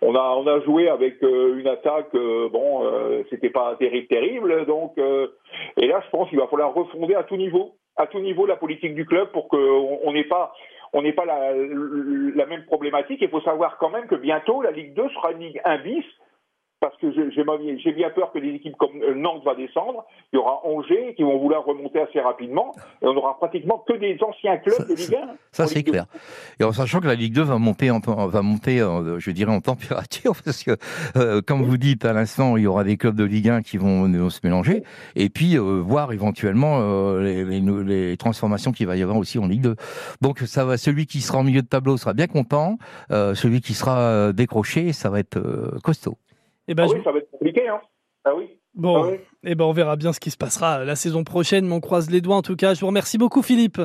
On 0.00 0.14
a 0.14 0.34
on 0.36 0.46
a 0.46 0.60
joué 0.60 0.88
avec 0.88 1.20
une 1.22 1.66
attaque, 1.66 2.12
bon, 2.12 2.84
euh, 2.84 3.22
c'était 3.30 3.50
pas 3.50 3.76
terrible 3.78 4.06
terrible, 4.06 4.66
donc 4.66 4.96
et 4.96 5.86
là 5.86 6.00
je 6.04 6.10
pense 6.10 6.28
qu'il 6.28 6.38
va 6.38 6.46
falloir 6.46 6.72
refonder 6.72 7.14
à 7.14 7.24
tout 7.24 7.36
niveau, 7.36 7.72
à 7.96 8.06
tout 8.06 8.20
niveau 8.20 8.46
la 8.46 8.56
politique 8.56 8.94
du 8.94 9.04
club 9.04 9.28
pour 9.32 9.48
qu'on 9.48 9.98
on 10.02 10.12
n'ait 10.12 10.24
pas 10.24 10.52
on 10.96 11.02
n'est 11.02 11.12
pas 11.12 11.26
la, 11.26 11.52
la 11.52 12.46
même 12.46 12.64
problématique. 12.64 13.18
Il 13.20 13.28
faut 13.28 13.42
savoir 13.42 13.76
quand 13.76 13.90
même 13.90 14.06
que 14.06 14.14
bientôt, 14.14 14.62
la 14.62 14.70
Ligue 14.70 14.94
2 14.94 15.10
sera 15.10 15.32
une 15.32 15.40
Ligue 15.40 15.60
1 15.62 15.78
bis, 15.82 16.04
parce 16.80 16.96
que 16.98 17.06
j'ai 17.12 17.92
bien 17.92 18.10
peur 18.10 18.32
que 18.32 18.38
des 18.38 18.50
équipes 18.50 18.76
comme 18.76 19.00
euh, 19.02 19.14
Nantes 19.14 19.42
va 19.44 19.54
descendre. 19.54 20.04
Il 20.32 20.36
y 20.36 20.38
aura 20.38 20.60
Angers 20.66 21.14
qui 21.16 21.22
vont 21.22 21.38
vouloir 21.38 21.64
remonter 21.64 22.00
assez 22.00 22.20
rapidement, 22.20 22.74
et 23.02 23.06
on 23.06 23.16
aura 23.16 23.36
pratiquement 23.38 23.82
que 23.88 23.94
des 23.94 24.18
anciens 24.22 24.58
clubs 24.58 24.86
de 24.88 24.94
Ligue 24.94 25.14
1. 25.14 25.36
Ça, 25.52 25.66
c'est 25.66 25.76
Ligue 25.76 25.86
2. 25.86 25.92
clair. 25.92 26.06
Et 26.60 26.64
en 26.64 26.72
sachant 26.72 27.00
que 27.00 27.06
la 27.06 27.14
Ligue 27.14 27.32
2 27.32 27.42
va 27.42 27.58
monter, 27.58 27.90
en, 27.90 27.98
va 27.98 28.42
monter 28.42 28.78
je 29.18 29.30
dirais, 29.30 29.52
en 29.52 29.60
température, 29.60 30.34
parce 30.44 30.62
que, 30.62 30.76
euh, 31.16 31.40
comme 31.40 31.62
vous 31.62 31.78
dites 31.78 32.04
à 32.04 32.12
l'instant, 32.12 32.56
il 32.58 32.64
y 32.64 32.66
aura 32.66 32.84
des 32.84 32.96
clubs 32.98 33.16
de 33.16 33.24
Ligue 33.24 33.48
1 33.48 33.62
qui 33.62 33.78
vont, 33.78 34.02
vont 34.10 34.30
se 34.30 34.40
mélanger, 34.44 34.82
et 35.14 35.30
puis 35.30 35.56
euh, 35.56 35.80
voir 35.80 36.12
éventuellement 36.12 36.78
euh, 36.80 37.22
les, 37.22 37.44
les 37.44 37.60
nou- 37.62 37.82
les 37.82 38.16
transformations 38.18 38.72
qu'il 38.72 38.86
va 38.86 38.96
y 38.96 39.02
avoir 39.02 39.16
aussi 39.16 39.38
en 39.38 39.46
Ligue 39.46 39.62
2. 39.62 39.76
Donc, 40.20 40.40
ça 40.40 40.64
va, 40.66 40.76
celui 40.76 41.06
qui 41.06 41.20
sera 41.22 41.38
en 41.38 41.42
milieu 41.44 41.62
de 41.62 41.68
tableau 41.68 41.96
sera 41.96 42.12
bien 42.12 42.26
content, 42.26 42.76
celui 43.10 43.60
qui 43.60 43.72
sera 43.74 44.32
décroché, 44.32 44.92
ça 44.92 45.08
va 45.08 45.20
être 45.20 45.40
costaud. 45.82 46.18
Eh 46.68 46.74
ben, 46.74 46.84
Ah 46.84 46.86
je- 46.88 46.94
oui, 46.94 47.00
ça 47.04 47.12
va 47.12 47.18
être 47.18 47.30
compliqué, 47.30 47.68
hein. 47.68 47.80
Ah 48.24 48.34
oui. 48.36 48.48
Bon, 48.74 49.04
Ah 49.04 49.08
oui. 49.08 49.18
eh 49.44 49.54
ben 49.54 49.64
on 49.64 49.72
verra 49.72 49.96
bien 49.96 50.12
ce 50.12 50.20
qui 50.20 50.30
se 50.30 50.36
passera 50.36 50.84
la 50.84 50.96
saison 50.96 51.24
prochaine, 51.24 51.66
mais 51.66 51.74
on 51.74 51.80
croise 51.80 52.10
les 52.10 52.20
doigts 52.20 52.36
en 52.36 52.42
tout 52.42 52.56
cas. 52.56 52.74
Je 52.74 52.80
vous 52.80 52.88
remercie 52.88 53.18
beaucoup 53.18 53.42
Philippe. 53.42 53.80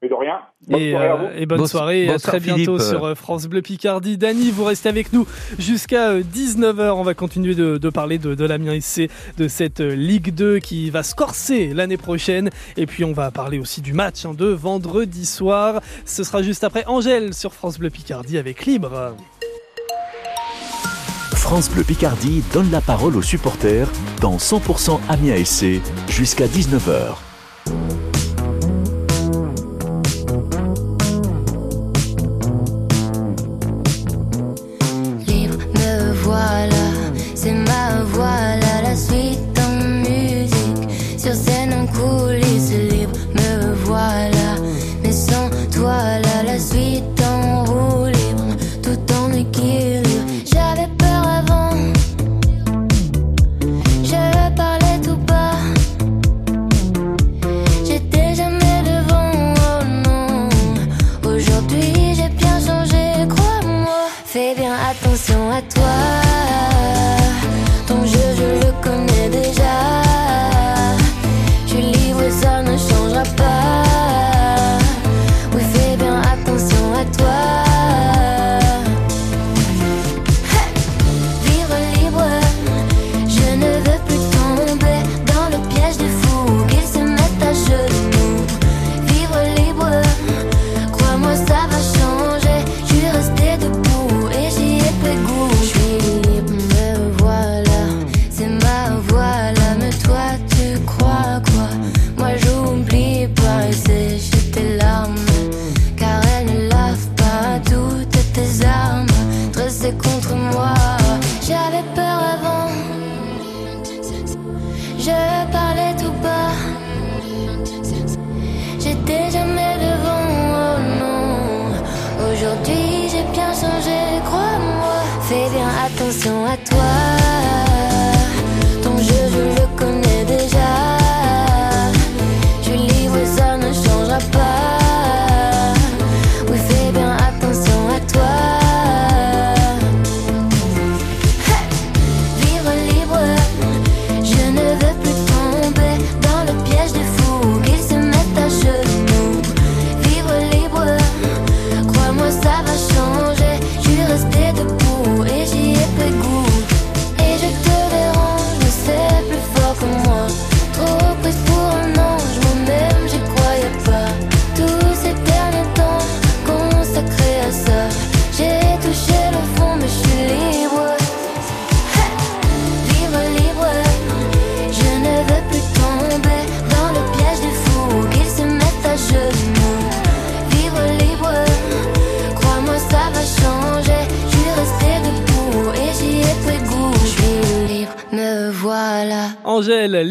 Mais 0.00 0.08
de 0.08 0.14
rien. 0.14 0.38
Bonne 0.68 0.80
Et, 0.80 0.90
soirée 0.92 1.06
à 1.08 1.12
euh, 1.12 1.16
vous. 1.16 1.38
et 1.42 1.46
bonne 1.46 1.58
Bon- 1.58 1.66
soirée, 1.66 2.04
et 2.04 2.08
à 2.08 2.12
bonsoir, 2.12 2.30
très 2.36 2.40
bientôt 2.40 2.78
sur 2.78 3.04
euh, 3.04 3.14
France 3.16 3.46
Bleu 3.48 3.62
Picardie. 3.62 4.16
Dany, 4.16 4.50
vous 4.52 4.62
restez 4.64 4.88
avec 4.88 5.12
nous 5.12 5.26
jusqu'à 5.58 6.10
euh, 6.12 6.22
19h. 6.22 6.92
On 6.92 7.02
va 7.02 7.14
continuer 7.14 7.54
de, 7.56 7.78
de 7.78 7.90
parler 7.90 8.18
de, 8.18 8.34
de 8.36 8.44
l'Amiens 8.44 8.80
SC, 8.80 9.10
de 9.38 9.48
cette 9.48 9.80
euh, 9.80 9.94
Ligue 9.96 10.32
2 10.34 10.60
qui 10.60 10.90
va 10.90 11.02
se 11.02 11.16
corser 11.16 11.74
l'année 11.74 11.96
prochaine. 11.96 12.50
Et 12.76 12.86
puis 12.86 13.02
on 13.04 13.12
va 13.12 13.30
parler 13.32 13.58
aussi 13.58 13.82
du 13.82 13.92
match 13.92 14.24
hein, 14.24 14.34
de 14.34 14.46
vendredi 14.46 15.26
soir. 15.26 15.80
Ce 16.04 16.22
sera 16.22 16.42
juste 16.42 16.62
après 16.62 16.84
Angèle 16.86 17.34
sur 17.34 17.52
France 17.52 17.78
Bleu 17.80 17.90
Picardie 17.90 18.38
avec 18.38 18.66
Libre. 18.66 19.16
France 21.50 21.70
Bleu 21.70 21.82
Picardie 21.82 22.42
donne 22.52 22.70
la 22.70 22.82
parole 22.82 23.16
aux 23.16 23.22
supporters 23.22 23.90
dans 24.20 24.36
100% 24.36 25.00
Amiens 25.08 25.42
SC 25.42 25.80
jusqu'à 26.06 26.46
19h. 26.46 27.27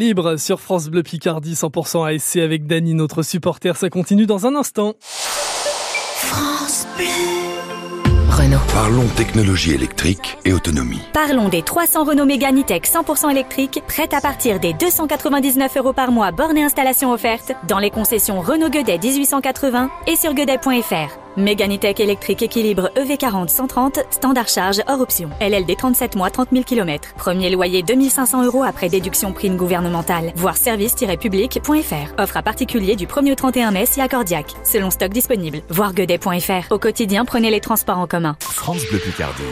Libre 0.08 0.38
sur 0.38 0.62
France 0.62 0.88
Bleu 0.88 1.04
Picardie, 1.04 1.54
100% 1.54 2.16
ASC 2.16 2.38
avec 2.38 2.66
Dany, 2.66 2.94
notre 2.94 3.24
supporter. 3.24 3.76
Ça 3.76 3.90
continue 3.90 4.26
dans 4.26 4.46
un 4.46 4.56
instant. 4.56 4.94
France 5.02 6.88
Bleu. 6.96 7.06
Renault. 8.30 8.60
Parlons 8.74 9.08
technologie 9.18 9.74
électrique 9.74 10.38
et 10.46 10.54
autonomie. 10.54 11.02
Parlons 11.12 11.50
des 11.50 11.62
300 11.62 12.06
Renault 12.06 12.26
Mégane 12.26 12.62
E-Tech 12.62 12.84
100% 12.84 13.32
électriques, 13.32 13.84
prêtes 13.86 14.14
à 14.14 14.22
partir 14.22 14.62
des 14.62 14.74
299 14.74 15.76
euros 15.76 15.94
par 15.94 16.12
mois, 16.12 16.32
borne 16.32 16.58
et 16.58 16.64
installation 16.64 17.12
offerte, 17.12 17.52
dans 17.68 17.80
les 17.80 17.90
concessions 17.90 18.40
Renault 18.40 18.70
Guedet 18.70 19.00
1880 19.00 19.90
et 20.08 20.16
sur 20.16 20.34
guedet.fr. 20.34 21.27
Mégane 21.38 21.76
E-Tech 21.76 22.00
électrique 22.00 22.42
équilibre 22.42 22.90
E 22.98 23.02
EV40 23.02 23.48
130, 23.50 24.00
standard 24.10 24.48
charge 24.48 24.82
hors 24.88 25.00
option. 25.02 25.30
LLD 25.40 25.78
37 25.78 26.16
mois, 26.16 26.32
30 26.32 26.50
000 26.52 26.64
km. 26.64 27.14
Premier 27.16 27.52
loyer 27.52 27.84
2500 27.84 28.44
euros 28.46 28.64
après 28.64 28.90
déduction 28.90 29.32
prime 29.34 29.56
gouvernementale. 29.56 30.32
Voir 30.36 30.58
service-public.fr. 30.58 32.20
Offre 32.20 32.38
à 32.38 32.42
particulier 32.42 32.96
du 32.96 33.06
1er 33.06 33.34
au 33.34 33.36
31 33.36 33.70
mai 33.70 33.86
si 33.86 34.02
accordiaque. 34.02 34.52
Selon 34.64 34.90
stock 34.90 35.12
disponible. 35.12 35.62
Voir 35.70 35.94
guedet.fr. 35.94 36.72
Au 36.72 36.80
quotidien, 36.80 37.24
prenez 37.24 37.52
les 37.52 37.60
transports 37.62 38.00
en 38.00 38.08
commun. 38.08 38.36
France 38.40 38.84
Bleu 38.90 38.98
Picardie, 38.98 39.44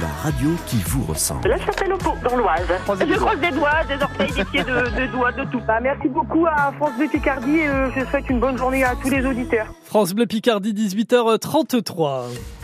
la 0.00 0.06
radio 0.22 0.50
qui 0.66 0.76
vous 0.86 1.02
ressemble. 1.02 1.48
Là, 1.48 1.56
je 1.58 1.64
s'appelle 1.66 1.92
dans 2.22 2.36
l'Oise. 2.36 2.68
Je 2.88 3.14
croise 3.16 3.40
des 3.40 3.50
doigts, 3.50 3.84
des 3.88 4.00
orteils, 4.00 4.32
des 4.32 4.44
pieds, 4.44 4.62
de, 4.62 5.00
de 5.00 5.10
doigts, 5.10 5.32
de 5.32 5.44
tout. 5.50 5.60
Bah, 5.66 5.80
merci 5.82 6.08
beaucoup 6.08 6.46
à 6.46 6.72
France 6.76 6.92
Bleu 6.96 7.08
Picardie 7.08 7.58
et 7.58 7.68
euh, 7.68 7.90
je 7.96 8.04
souhaite 8.06 8.30
une 8.30 8.38
bonne 8.38 8.56
journée 8.56 8.84
à 8.84 8.94
tous 8.94 9.10
les 9.10 9.26
auditeurs. 9.26 9.66
France 9.84 10.14
Bleu 10.14 10.26
Picardie, 10.26 10.72
18h33. 11.38 12.61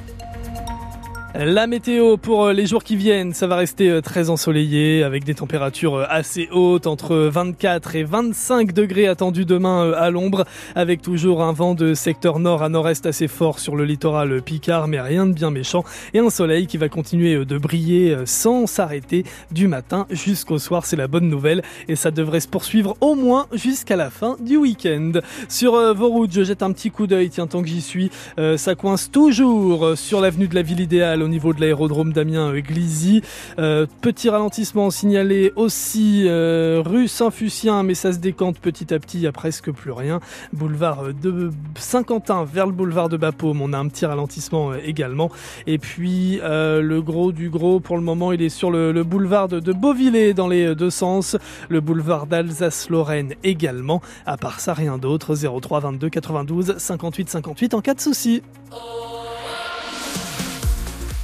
La 1.34 1.66
météo 1.66 2.16
pour 2.16 2.46
euh, 2.46 2.52
les 2.54 2.64
jours 2.64 2.82
qui 2.82 2.96
viennent, 2.96 3.34
ça 3.34 3.46
va 3.46 3.56
rester 3.56 3.90
euh, 3.90 4.00
très 4.00 4.30
ensoleillé 4.30 5.02
avec 5.02 5.24
des 5.24 5.34
températures 5.34 5.96
euh, 5.96 6.04
assez 6.08 6.48
hautes 6.52 6.86
entre 6.86 7.14
24 7.16 7.96
et 7.96 8.02
25 8.02 8.72
degrés 8.72 9.06
attendus 9.06 9.44
demain 9.44 9.92
à 9.92 10.08
l'ombre 10.08 10.46
avec 10.74 11.02
toujours 11.02 11.42
un 11.42 11.52
vent 11.52 11.74
de 11.74 11.92
secteur 11.92 12.38
nord 12.38 12.62
à 12.62 12.70
nord-est 12.70 13.04
assez 13.04 13.28
fort 13.28 13.58
sur 13.58 13.76
le 13.76 13.84
littoral 13.84 14.40
picard 14.40 14.88
mais 14.88 15.02
rien 15.02 15.26
de 15.26 15.34
bien 15.34 15.50
méchant. 15.50 15.84
Et 16.14 16.18
un 16.18 16.30
soleil 16.30 16.66
qui 16.66 16.78
va 16.78 16.88
continuer 16.88 17.44
de 17.44 17.58
briller 17.58 18.16
sans 18.24 18.66
s'arrêter 18.66 19.24
du 19.50 19.68
matin 19.68 20.06
jusqu'au 20.10 20.58
soir, 20.58 20.86
c'est 20.86 20.96
la 20.96 21.08
bonne 21.08 21.28
nouvelle. 21.28 21.62
Et 21.88 21.94
ça 21.96 22.10
devrait 22.10 22.40
se 22.40 22.48
poursuivre 22.48 22.96
au 23.02 23.14
moins 23.14 23.48
jusqu'à 23.52 23.96
la 23.96 24.08
fin 24.08 24.36
du 24.40 24.56
week-end. 24.56 25.12
Sur 25.50 25.94
vos 25.94 26.08
routes, 26.08 26.32
je 26.32 26.42
jette 26.42 26.62
un 26.62 26.72
petit 26.72 26.90
coup 26.90 27.06
d'œil, 27.06 27.28
tiens 27.28 27.46
tant 27.46 27.60
que 27.60 27.68
j'y 27.68 27.82
suis, 27.82 28.10
ça 28.56 28.74
coince 28.74 29.10
toujours 29.10 29.92
sur 29.96 30.20
l'avenue 30.20 30.48
de 30.48 30.54
la 30.54 30.62
ville 30.62 30.80
idéale 30.80 31.17
au 31.22 31.28
niveau 31.28 31.52
de 31.52 31.60
l'aérodrome 31.60 32.12
Damien 32.12 32.52
euh, 32.52 32.60
Glizy. 32.60 33.22
Euh, 33.58 33.86
petit 34.00 34.30
ralentissement 34.30 34.90
signalé 34.90 35.52
aussi 35.56 36.24
euh, 36.26 36.82
rue 36.84 37.08
Saint-Fucien, 37.08 37.82
mais 37.82 37.94
ça 37.94 38.12
se 38.12 38.18
décante 38.18 38.58
petit 38.58 38.92
à 38.92 38.98
petit, 38.98 39.18
il 39.18 39.22
y 39.22 39.26
a 39.26 39.32
presque 39.32 39.70
plus 39.70 39.92
rien. 39.92 40.20
Boulevard 40.52 41.14
de 41.22 41.50
Saint-Quentin 41.76 42.44
vers 42.44 42.66
le 42.66 42.72
boulevard 42.72 43.08
de 43.08 43.16
Bapaume, 43.16 43.60
on 43.62 43.72
a 43.72 43.78
un 43.78 43.88
petit 43.88 44.06
ralentissement 44.06 44.72
euh, 44.72 44.78
également. 44.84 45.30
Et 45.66 45.78
puis 45.78 46.40
le 46.42 47.00
gros 47.00 47.32
du 47.32 47.50
gros 47.50 47.80
pour 47.80 47.96
le 47.96 48.02
moment, 48.02 48.32
il 48.32 48.42
est 48.42 48.48
sur 48.48 48.70
le, 48.70 48.92
le 48.92 49.04
boulevard 49.04 49.48
de, 49.48 49.60
de 49.60 50.32
dans 50.32 50.48
les 50.48 50.74
deux 50.74 50.90
sens, 50.90 51.36
le 51.68 51.80
boulevard 51.80 52.26
d'Alsace-Lorraine 52.26 53.34
également. 53.42 54.00
À 54.26 54.36
part 54.36 54.60
ça, 54.60 54.74
rien 54.74 54.98
d'autre. 54.98 55.34
03 55.34 55.80
22 55.80 56.08
92 56.08 56.74
58 56.78 57.28
58 57.28 57.74
en 57.74 57.80
cas 57.80 57.94
de 57.94 58.00
souci. 58.00 58.42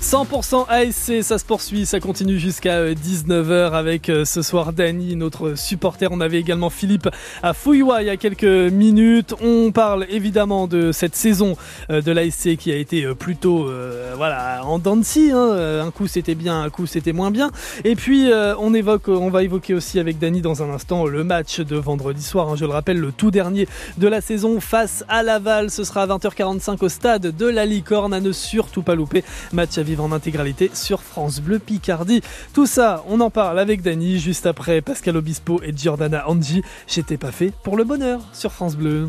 100% 0.04 0.66
ASC, 0.68 1.22
ça 1.24 1.38
se 1.38 1.46
poursuit, 1.46 1.86
ça 1.86 1.98
continue 1.98 2.38
jusqu'à 2.38 2.92
19h 2.92 3.72
avec 3.72 4.10
euh, 4.10 4.26
ce 4.26 4.42
soir 4.42 4.74
Dany, 4.74 5.16
notre 5.16 5.54
supporter. 5.54 6.08
On 6.12 6.20
avait 6.20 6.38
également 6.38 6.68
Philippe 6.68 7.08
à 7.42 7.54
Fouillois 7.54 8.02
il 8.02 8.08
y 8.08 8.10
a 8.10 8.18
quelques 8.18 8.44
minutes. 8.44 9.34
On 9.42 9.72
parle 9.72 10.04
évidemment 10.10 10.66
de 10.66 10.92
cette 10.92 11.16
saison 11.16 11.56
euh, 11.88 12.02
de 12.02 12.12
l'ASC 12.12 12.56
qui 12.56 12.70
a 12.70 12.76
été 12.76 13.06
euh, 13.06 13.14
plutôt 13.14 13.66
euh, 13.66 14.12
voilà, 14.14 14.60
en 14.66 14.78
dents 14.78 14.94
hein. 14.94 15.32
Euh, 15.34 15.82
Un 15.82 15.90
coup 15.90 16.06
c'était 16.06 16.34
bien, 16.34 16.60
un 16.60 16.68
coup 16.68 16.84
c'était 16.84 17.14
moins 17.14 17.30
bien. 17.30 17.50
Et 17.84 17.96
puis 17.96 18.30
euh, 18.30 18.54
on 18.58 19.30
va 19.30 19.42
évoquer 19.42 19.72
aussi 19.72 19.98
avec 19.98 20.18
Dany 20.18 20.42
dans 20.42 20.62
un 20.62 20.68
instant 20.68 21.06
le 21.06 21.24
match 21.24 21.60
de 21.60 21.76
vendredi 21.76 22.22
soir. 22.22 22.50
hein. 22.50 22.56
Je 22.56 22.66
le 22.66 22.72
rappelle, 22.72 22.98
le 23.00 23.10
tout 23.10 23.30
dernier 23.30 23.66
de 23.96 24.06
la 24.06 24.20
saison 24.20 24.60
face 24.60 25.02
à 25.08 25.22
Laval. 25.22 25.70
Ce 25.70 25.82
sera 25.82 26.02
à 26.02 26.06
20h45 26.06 26.84
au 26.84 26.88
stade 26.90 27.34
de 27.34 27.46
la 27.46 27.64
Licorne 27.64 28.12
à 28.12 28.20
ne 28.20 28.32
surtout 28.32 28.82
pas 28.82 28.94
louper. 28.94 29.24
Match 29.54 29.78
à 29.78 29.82
vivre 29.82 29.93
en 30.00 30.12
intégralité 30.12 30.70
sur 30.74 31.02
France 31.02 31.40
Bleu 31.40 31.58
Picardie. 31.58 32.22
Tout 32.52 32.66
ça, 32.66 33.04
on 33.08 33.20
en 33.20 33.30
parle 33.30 33.58
avec 33.58 33.82
Dany 33.82 34.18
juste 34.18 34.46
après 34.46 34.80
Pascal 34.80 35.16
Obispo 35.16 35.60
et 35.62 35.72
Giordana 35.76 36.28
Angi. 36.28 36.62
J'étais 36.86 37.16
pas 37.16 37.32
fait 37.32 37.52
pour 37.62 37.76
le 37.76 37.84
bonheur 37.84 38.20
sur 38.32 38.52
France 38.52 38.76
Bleu. 38.76 39.08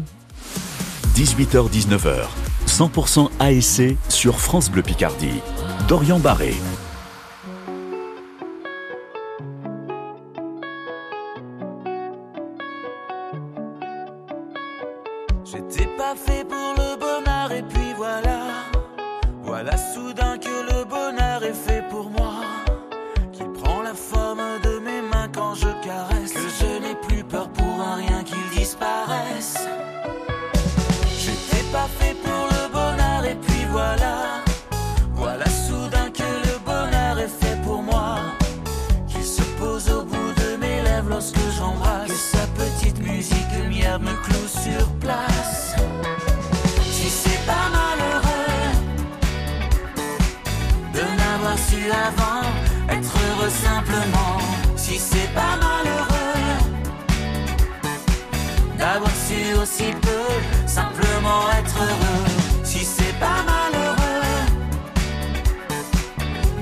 18h-19h, 1.16 2.26
100% 2.68 3.30
ASC 3.40 3.96
sur 4.10 4.40
France 4.40 4.70
Bleu 4.70 4.82
Picardie. 4.82 5.42
Dorian 5.88 6.20
Barré. 6.20 6.54
C'est 55.10 55.32
pas 55.34 55.56
malheureux 55.66 56.66
d'avoir 58.78 59.16
su 59.26 59.40
aussi 59.62 59.90
peu 60.02 60.26
simplement 60.68 61.42
être 61.60 61.78
heureux. 61.90 62.26
Si 62.64 62.80
c'est 62.84 63.18
pas 63.20 63.40
malheureux 63.52 64.06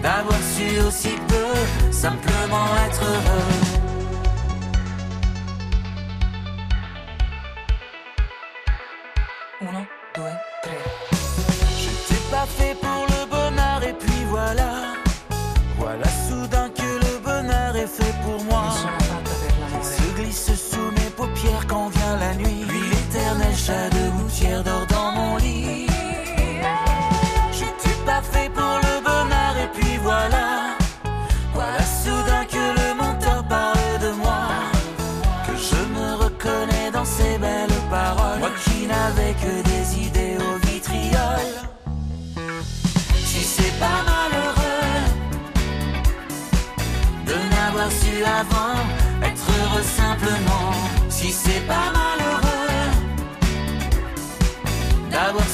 d'avoir 0.01 0.39
su 0.53 0.67
aussi 0.87 1.13
peu 1.27 1.91
simplement 1.91 2.67
être 2.85 3.01
heureux. 3.03 3.62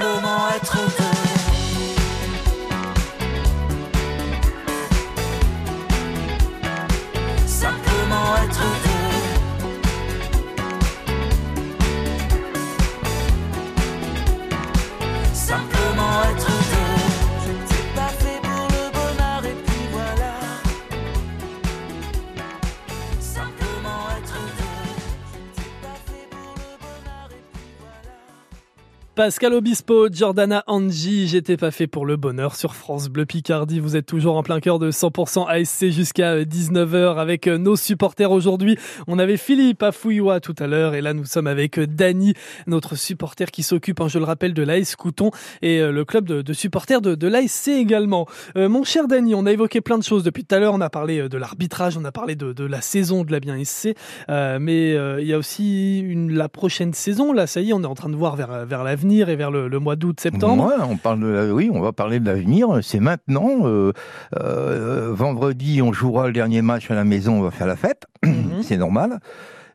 Simplement 0.00 0.48
être. 0.56 1.09
Pascal 29.20 29.52
Obispo, 29.52 30.10
Jordana 30.10 30.64
Angie, 30.66 31.28
j'étais 31.28 31.58
pas 31.58 31.70
fait 31.70 31.86
pour 31.86 32.06
le 32.06 32.16
bonheur 32.16 32.56
sur 32.56 32.74
France 32.74 33.10
Bleu 33.10 33.26
Picardie. 33.26 33.78
Vous 33.78 33.94
êtes 33.94 34.06
toujours 34.06 34.38
en 34.38 34.42
plein 34.42 34.60
cœur 34.60 34.78
de 34.78 34.90
100% 34.90 35.46
ASC 35.46 35.90
jusqu'à 35.90 36.42
19h 36.44 37.18
avec 37.18 37.46
euh, 37.46 37.58
nos 37.58 37.76
supporters 37.76 38.30
aujourd'hui. 38.30 38.78
On 39.08 39.18
avait 39.18 39.36
Philippe 39.36 39.82
Afouiwa 39.82 40.40
tout 40.40 40.54
à 40.58 40.66
l'heure 40.66 40.94
et 40.94 41.02
là 41.02 41.12
nous 41.12 41.26
sommes 41.26 41.48
avec 41.48 41.78
euh, 41.78 41.86
Dany, 41.86 42.32
notre 42.66 42.96
supporter 42.96 43.50
qui 43.50 43.62
s'occupe, 43.62 44.00
hein, 44.00 44.08
je 44.08 44.18
le 44.18 44.24
rappelle, 44.24 44.54
de 44.54 44.62
l'AS 44.62 44.96
Couton 44.96 45.32
et 45.60 45.80
euh, 45.80 45.92
le 45.92 46.06
club 46.06 46.24
de, 46.24 46.52
supporters 46.54 47.02
de, 47.02 47.14
de 47.14 47.28
l'ASC 47.28 47.68
également. 47.68 48.26
Euh, 48.56 48.70
mon 48.70 48.84
cher 48.84 49.06
Dany, 49.06 49.34
on 49.34 49.44
a 49.44 49.52
évoqué 49.52 49.82
plein 49.82 49.98
de 49.98 50.02
choses 50.02 50.24
depuis 50.24 50.46
tout 50.46 50.54
à 50.54 50.60
l'heure. 50.60 50.72
On 50.72 50.80
a 50.80 50.88
parlé 50.88 51.18
euh, 51.18 51.28
de 51.28 51.36
l'arbitrage, 51.36 51.98
on 51.98 52.06
a 52.06 52.12
parlé 52.12 52.36
de, 52.36 52.64
la 52.64 52.80
saison 52.80 53.24
de 53.24 53.32
la 53.32 53.40
bien 53.40 53.62
SC, 53.62 53.94
euh, 54.30 54.58
mais 54.58 54.94
euh, 54.94 55.20
il 55.20 55.26
y 55.26 55.34
a 55.34 55.36
aussi 55.36 56.06
la 56.30 56.48
prochaine 56.48 56.94
saison. 56.94 57.34
Là, 57.34 57.46
ça 57.46 57.60
y 57.60 57.68
est, 57.68 57.72
on 57.74 57.82
est 57.82 57.86
en 57.86 57.94
train 57.94 58.08
de 58.08 58.16
voir 58.16 58.34
vers, 58.34 58.64
vers 58.64 58.82
l'avenir 58.82 59.09
et 59.18 59.36
vers 59.36 59.50
le, 59.50 59.68
le 59.68 59.78
mois 59.80 59.96
d'août, 59.96 60.20
septembre. 60.20 60.66
Ouais, 60.66 60.84
on 60.88 60.96
parle 60.96 61.20
de 61.20 61.26
la- 61.26 61.52
oui, 61.52 61.70
on 61.72 61.80
va 61.80 61.92
parler 61.92 62.20
de 62.20 62.26
l'avenir. 62.26 62.78
C'est 62.82 63.00
maintenant. 63.00 63.66
Euh, 63.66 63.92
euh, 64.38 65.12
vendredi, 65.12 65.82
on 65.82 65.92
jouera 65.92 66.26
le 66.28 66.32
dernier 66.32 66.62
match 66.62 66.90
à 66.90 66.94
la 66.94 67.04
maison. 67.04 67.34
On 67.38 67.42
va 67.42 67.50
faire 67.50 67.66
la 67.66 67.76
fête. 67.76 68.06
C'est 68.62 68.76
normal. 68.76 69.20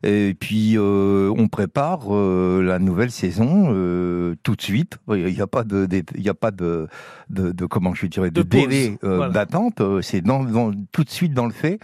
Et 0.02 0.34
puis 0.38 0.74
euh, 0.76 1.32
on 1.36 1.48
prépare 1.48 2.14
euh, 2.14 2.62
la 2.62 2.78
nouvelle 2.78 3.10
saison 3.10 3.68
euh, 3.72 4.34
tout 4.42 4.54
de 4.54 4.62
suite. 4.62 4.98
Il 5.08 5.24
n'y 5.24 5.40
a 5.40 5.46
pas 5.46 5.64
de, 5.64 5.88
il 6.14 6.22
y 6.22 6.28
a 6.28 6.34
pas 6.34 6.50
de, 6.50 6.86
de, 7.30 7.50
de- 7.50 7.66
comment 7.66 7.94
je 7.94 8.06
dirais 8.06 8.30
de, 8.30 8.42
De 8.42 8.48
délai 8.48 8.98
voilà. 9.02 9.30
d'attente. 9.30 9.82
C'est 10.02 10.20
dans, 10.20 10.44
dans- 10.44 10.70
tout 10.92 11.02
de 11.02 11.10
suite 11.10 11.32
dans 11.32 11.46
le 11.46 11.52
fait. 11.52 11.80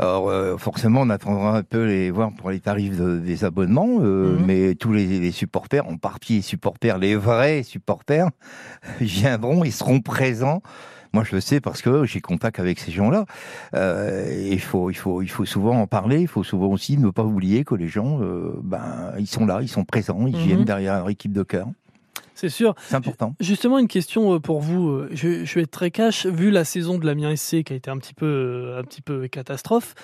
Alors 0.00 0.30
euh, 0.30 0.56
forcément, 0.56 1.02
on 1.02 1.10
attendra 1.10 1.58
un 1.58 1.62
peu 1.62 1.84
les 1.84 2.10
voir 2.10 2.32
pour 2.32 2.50
les 2.50 2.58
tarifs 2.60 2.96
de- 2.96 3.18
des 3.18 3.44
abonnements, 3.44 3.98
euh, 4.00 4.38
Mhm. 4.38 4.44
mais 4.46 4.74
tous 4.74 4.94
les, 4.94 5.06
les 5.20 5.30
supporters, 5.30 5.86
en 5.86 5.98
partie 5.98 6.36
les 6.36 6.42
supporters, 6.42 6.96
les 6.96 7.16
vrais 7.16 7.62
supporters, 7.62 8.28
viendront, 9.00 9.62
ils 9.62 9.72
seront 9.72 10.00
présents. 10.00 10.62
Moi, 11.12 11.24
je 11.24 11.34
le 11.34 11.40
sais 11.42 11.60
parce 11.60 11.82
que 11.82 12.04
j'ai 12.06 12.20
contact 12.20 12.60
avec 12.60 12.78
ces 12.78 12.92
gens-là. 12.92 13.26
Euh, 13.74 14.48
il 14.50 14.60
faut, 14.60 14.90
il 14.90 14.94
faut, 14.94 15.20
il 15.22 15.28
faut 15.28 15.44
souvent 15.44 15.78
en 15.82 15.86
parler. 15.88 16.20
Il 16.20 16.28
faut 16.28 16.44
souvent 16.44 16.68
aussi 16.68 16.96
ne 16.96 17.10
pas 17.10 17.24
oublier 17.24 17.64
que 17.64 17.74
les 17.74 17.88
gens, 17.88 18.20
euh, 18.22 18.52
ben, 18.62 19.12
ils 19.18 19.26
sont 19.26 19.44
là, 19.44 19.58
ils 19.60 19.68
sont 19.68 19.84
présents, 19.84 20.26
ils 20.28 20.36
Mhm. 20.36 20.40
viennent 20.46 20.64
derrière 20.64 20.94
leur 20.98 21.10
équipe 21.10 21.32
de 21.32 21.42
cœur. 21.42 21.66
C'est 22.40 22.48
sûr. 22.48 22.74
C'est 22.88 22.94
important. 22.94 23.34
Justement, 23.38 23.78
une 23.78 23.86
question 23.88 24.34
euh, 24.34 24.38
pour 24.38 24.60
vous. 24.60 24.88
euh, 24.88 25.08
Je, 25.12 25.44
je 25.44 25.54
vais 25.56 25.62
être 25.62 25.70
très 25.70 25.90
cash. 25.90 26.24
Vu 26.24 26.50
la 26.50 26.64
saison 26.64 26.96
de 26.96 27.04
l'Amiens 27.04 27.36
SC 27.36 27.62
qui 27.64 27.72
a 27.74 27.76
été 27.76 27.90
un 27.90 27.98
petit 27.98 28.14
peu, 28.14 28.24
euh, 28.26 28.80
un 28.80 28.82
petit 28.82 29.02
peu 29.02 29.28
catastrophe, 29.28 29.94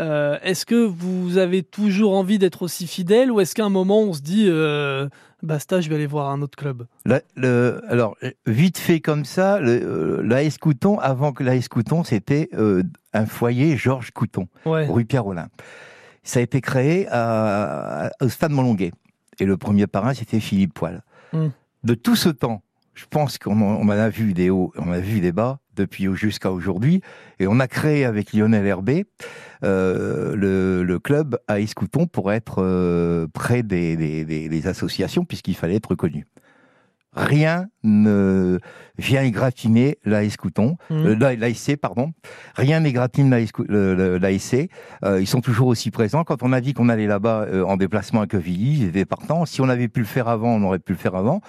euh, 0.00 0.36
est-ce 0.42 0.66
que 0.66 0.84
vous 0.84 1.38
avez 1.38 1.62
toujours 1.62 2.16
envie 2.16 2.38
d'être 2.38 2.62
aussi 2.62 2.86
fidèle 2.88 3.30
ou 3.30 3.38
est-ce 3.40 3.54
qu'à 3.54 3.64
un 3.64 3.68
moment 3.70 4.00
on 4.02 4.12
se 4.12 4.22
dit 4.22 4.46
euh, 4.48 5.08
basta, 5.44 5.80
je 5.80 5.88
vais 5.88 5.94
aller 5.94 6.06
voir 6.06 6.30
un 6.30 6.42
autre 6.42 6.56
club? 6.58 6.86
La- 7.06 7.20
le, 7.36 7.80
alors, 7.88 8.16
vite 8.46 8.78
fait 8.78 8.98
comme 8.98 9.24
ça, 9.24 9.60
le, 9.60 10.20
l'AS 10.22 10.58
Couton, 10.58 10.98
avant 10.98 11.32
que 11.32 11.44
l'AS 11.44 11.68
Couton, 11.68 12.02
c'était 12.02 12.48
euh, 12.54 12.82
un 13.12 13.26
foyer 13.26 13.76
Georges 13.76 14.10
Couton, 14.10 14.48
Ouais. 14.66 14.86
rue 14.88 15.04
Pierre-Olin. 15.04 15.46
Ça 16.24 16.40
a 16.40 16.42
été 16.42 16.60
créé 16.60 17.06
à- 17.10 18.10
au 18.20 18.28
stade 18.28 18.50
Montlonguet. 18.50 18.90
Et 19.38 19.44
le 19.44 19.56
premier 19.56 19.86
parrain, 19.86 20.14
c'était 20.14 20.40
Philippe 20.40 20.74
Poil. 20.74 21.02
Mm. 21.32 21.48
De 21.84 21.94
tout 21.94 22.16
ce 22.16 22.30
temps, 22.30 22.62
je 22.94 23.04
pense 23.08 23.36
qu'on 23.36 23.60
en, 23.60 23.88
a 23.90 24.08
vu 24.08 24.32
des 24.32 24.48
hauts, 24.48 24.72
on 24.76 24.90
a 24.90 25.00
vu 25.00 25.20
des 25.20 25.32
bas, 25.32 25.60
depuis 25.76 26.06
jusqu'à 26.14 26.50
aujourd'hui. 26.50 27.02
Et 27.40 27.46
on 27.46 27.60
a 27.60 27.68
créé 27.68 28.04
avec 28.04 28.32
Lionel 28.32 28.66
Herbé 28.66 29.04
euh, 29.64 30.34
le, 30.34 30.98
club 30.98 31.38
à 31.46 31.60
Escouton 31.60 32.06
pour 32.06 32.32
être 32.32 32.62
euh, 32.62 33.26
près 33.32 33.62
des 33.62 34.66
associations, 34.66 35.24
puisqu'il 35.24 35.56
fallait 35.56 35.76
être 35.76 35.90
reconnu. 35.90 36.26
Rien 37.16 37.66
ne 37.82 38.58
vient 38.98 39.22
égratigner 39.22 39.98
l'AS 40.04 40.36
Couton, 40.36 40.76
Mhm. 40.90 41.06
euh, 41.06 41.16
la- 41.18 41.36
l'ASC, 41.36 41.76
pardon. 41.76 42.12
Rien 42.56 42.80
n'égratine 42.80 43.30
l'ASC. 43.30 44.68
Euh, 45.04 45.20
ils 45.20 45.26
sont 45.26 45.40
toujours 45.40 45.66
aussi 45.68 45.90
présents. 45.90 46.24
Quand 46.24 46.42
on 46.42 46.52
a 46.52 46.60
dit 46.60 46.74
qu'on 46.74 46.88
allait 46.88 47.06
là-bas 47.06 47.46
euh, 47.48 47.62
en 47.64 47.76
déplacement 47.76 48.22
à 48.22 48.26
Quevilly, 48.26 48.80
ils 48.82 48.86
étaient 48.88 49.04
partants. 49.04 49.44
Si 49.46 49.60
on 49.60 49.68
avait 49.68 49.88
pu 49.88 50.00
le 50.00 50.06
faire 50.06 50.28
avant, 50.28 50.48
on 50.54 50.62
aurait 50.64 50.78
pu 50.78 50.92
le 50.92 50.98
faire 50.98 51.14
avant. 51.14 51.40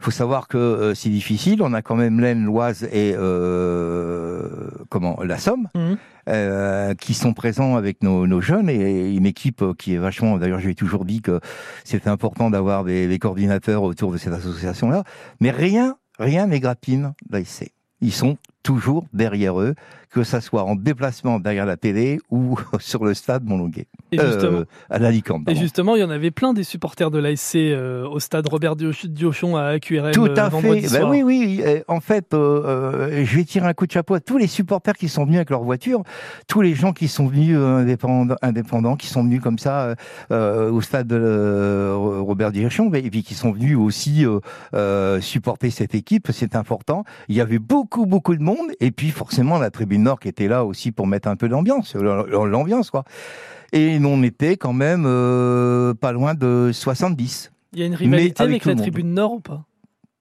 Il 0.00 0.04
faut 0.04 0.10
savoir 0.10 0.48
que 0.48 0.58
euh, 0.58 0.94
c'est 0.94 1.10
difficile. 1.10 1.62
On 1.62 1.72
a 1.74 1.82
quand 1.82 1.96
même 1.96 2.20
l'Aisne, 2.20 2.44
l'Oise 2.44 2.84
et 2.92 3.14
euh, 3.16 4.48
comment 4.88 5.18
la 5.22 5.38
Somme. 5.38 5.68
Mhm. 5.74 5.96
Euh, 6.28 6.94
qui 6.94 7.14
sont 7.14 7.32
présents 7.32 7.76
avec 7.76 8.02
nos, 8.02 8.40
jeunes 8.40 8.68
et 8.68 9.14
une 9.14 9.26
équipe 9.26 9.64
qui 9.78 9.94
est 9.94 9.98
vachement. 9.98 10.36
D'ailleurs, 10.36 10.60
j'ai 10.60 10.74
toujours 10.74 11.04
dit 11.04 11.22
que 11.22 11.40
c'était 11.84 12.10
important 12.10 12.50
d'avoir 12.50 12.84
des, 12.84 13.18
coordinateurs 13.18 13.82
autour 13.82 14.12
de 14.12 14.18
cette 14.18 14.34
association-là. 14.34 15.04
Mais 15.40 15.50
rien, 15.50 15.96
rien 16.18 16.46
n'égratine 16.46 17.14
l'ASC. 17.30 17.72
Ils 18.00 18.12
sont 18.12 18.36
toujours 18.68 19.06
derrière 19.14 19.58
eux, 19.58 19.74
que 20.10 20.22
ça 20.24 20.42
soit 20.42 20.62
en 20.64 20.74
déplacement 20.74 21.40
derrière 21.40 21.64
la 21.64 21.78
télé 21.78 22.18
ou 22.30 22.58
sur 22.80 23.02
le 23.06 23.14
stade 23.14 23.44
Montlonguet. 23.44 23.86
Et 24.12 24.18
justement- 24.18 24.58
Euh, 24.58 24.64
à 24.90 24.98
la 24.98 25.10
Licante. 25.10 25.48
Et 25.48 25.54
justement, 25.54 25.96
il 25.96 26.00
y 26.00 26.04
en 26.04 26.10
avait 26.10 26.30
plein 26.30 26.52
des 26.52 26.64
supporters 26.64 27.10
de 27.10 27.18
l'ASC 27.18 27.56
euh, 27.56 28.06
au 28.06 28.18
stade 28.20 28.46
Robert 28.48 28.76
Dioch- 28.76 29.06
Diochon 29.06 29.56
à 29.56 29.64
AQRM 29.68 30.10
Tout 30.12 30.26
euh, 30.26 30.34
à 30.36 30.48
vendredi 30.50 30.86
fait. 30.86 30.98
Ben 31.00 31.08
oui, 31.08 31.22
oui. 31.24 31.62
En 31.88 32.00
fait, 32.00 32.34
euh, 32.34 33.24
je 33.24 33.36
vais 33.38 33.44
tirer 33.44 33.66
un 33.66 33.72
coup 33.74 33.86
de 33.86 33.92
chapeau 33.92 34.14
à 34.14 34.20
tous 34.20 34.36
les 34.38 34.46
supporters 34.48 34.94
qui 34.94 35.08
sont 35.08 35.24
venus 35.24 35.36
avec 35.36 35.48
leur 35.50 35.62
voiture, 35.62 36.02
tous 36.46 36.60
les 36.60 36.74
gens 36.74 36.92
qui 36.92 37.08
sont 37.08 37.26
venus 37.26 37.56
indépendants, 37.56 38.36
indépendants, 38.42 38.96
qui 38.96 39.06
sont 39.06 39.22
venus 39.22 39.40
comme 39.40 39.58
ça 39.58 39.94
au 40.30 40.80
stade 40.82 41.06
de 41.06 41.92
Robert 41.94 42.52
Dirichon, 42.52 42.92
et 42.92 43.08
puis 43.10 43.22
qui 43.22 43.34
sont 43.34 43.52
venus 43.52 43.76
aussi 43.78 44.24
supporter 45.20 45.70
cette 45.70 45.94
équipe. 45.94 46.28
C'est 46.32 46.54
important. 46.56 47.04
Il 47.28 47.36
y 47.36 47.40
avait 47.40 47.58
beaucoup, 47.58 48.04
beaucoup 48.06 48.34
de 48.36 48.42
monde, 48.42 48.57
et 48.80 48.90
puis 48.90 49.10
forcément 49.10 49.58
la 49.58 49.70
tribune 49.70 50.02
nord 50.04 50.20
qui 50.20 50.28
était 50.28 50.48
là 50.48 50.64
aussi 50.64 50.92
pour 50.92 51.06
mettre 51.06 51.28
un 51.28 51.36
peu 51.36 51.48
d'ambiance, 51.48 51.94
l'ambiance 51.94 52.90
quoi. 52.90 53.04
Et 53.72 53.98
on 54.02 54.22
était 54.22 54.56
quand 54.56 54.72
même 54.72 55.04
euh, 55.06 55.94
pas 55.94 56.12
loin 56.12 56.34
de 56.34 56.70
70. 56.72 57.52
Il 57.74 57.80
y 57.80 57.82
a 57.82 57.86
une 57.86 57.94
rivalité 57.94 58.42
avec, 58.42 58.64
la 58.64 58.74
tribune 58.74 59.12
nord 59.12 59.32
ou 59.34 59.40
pas? 59.40 59.64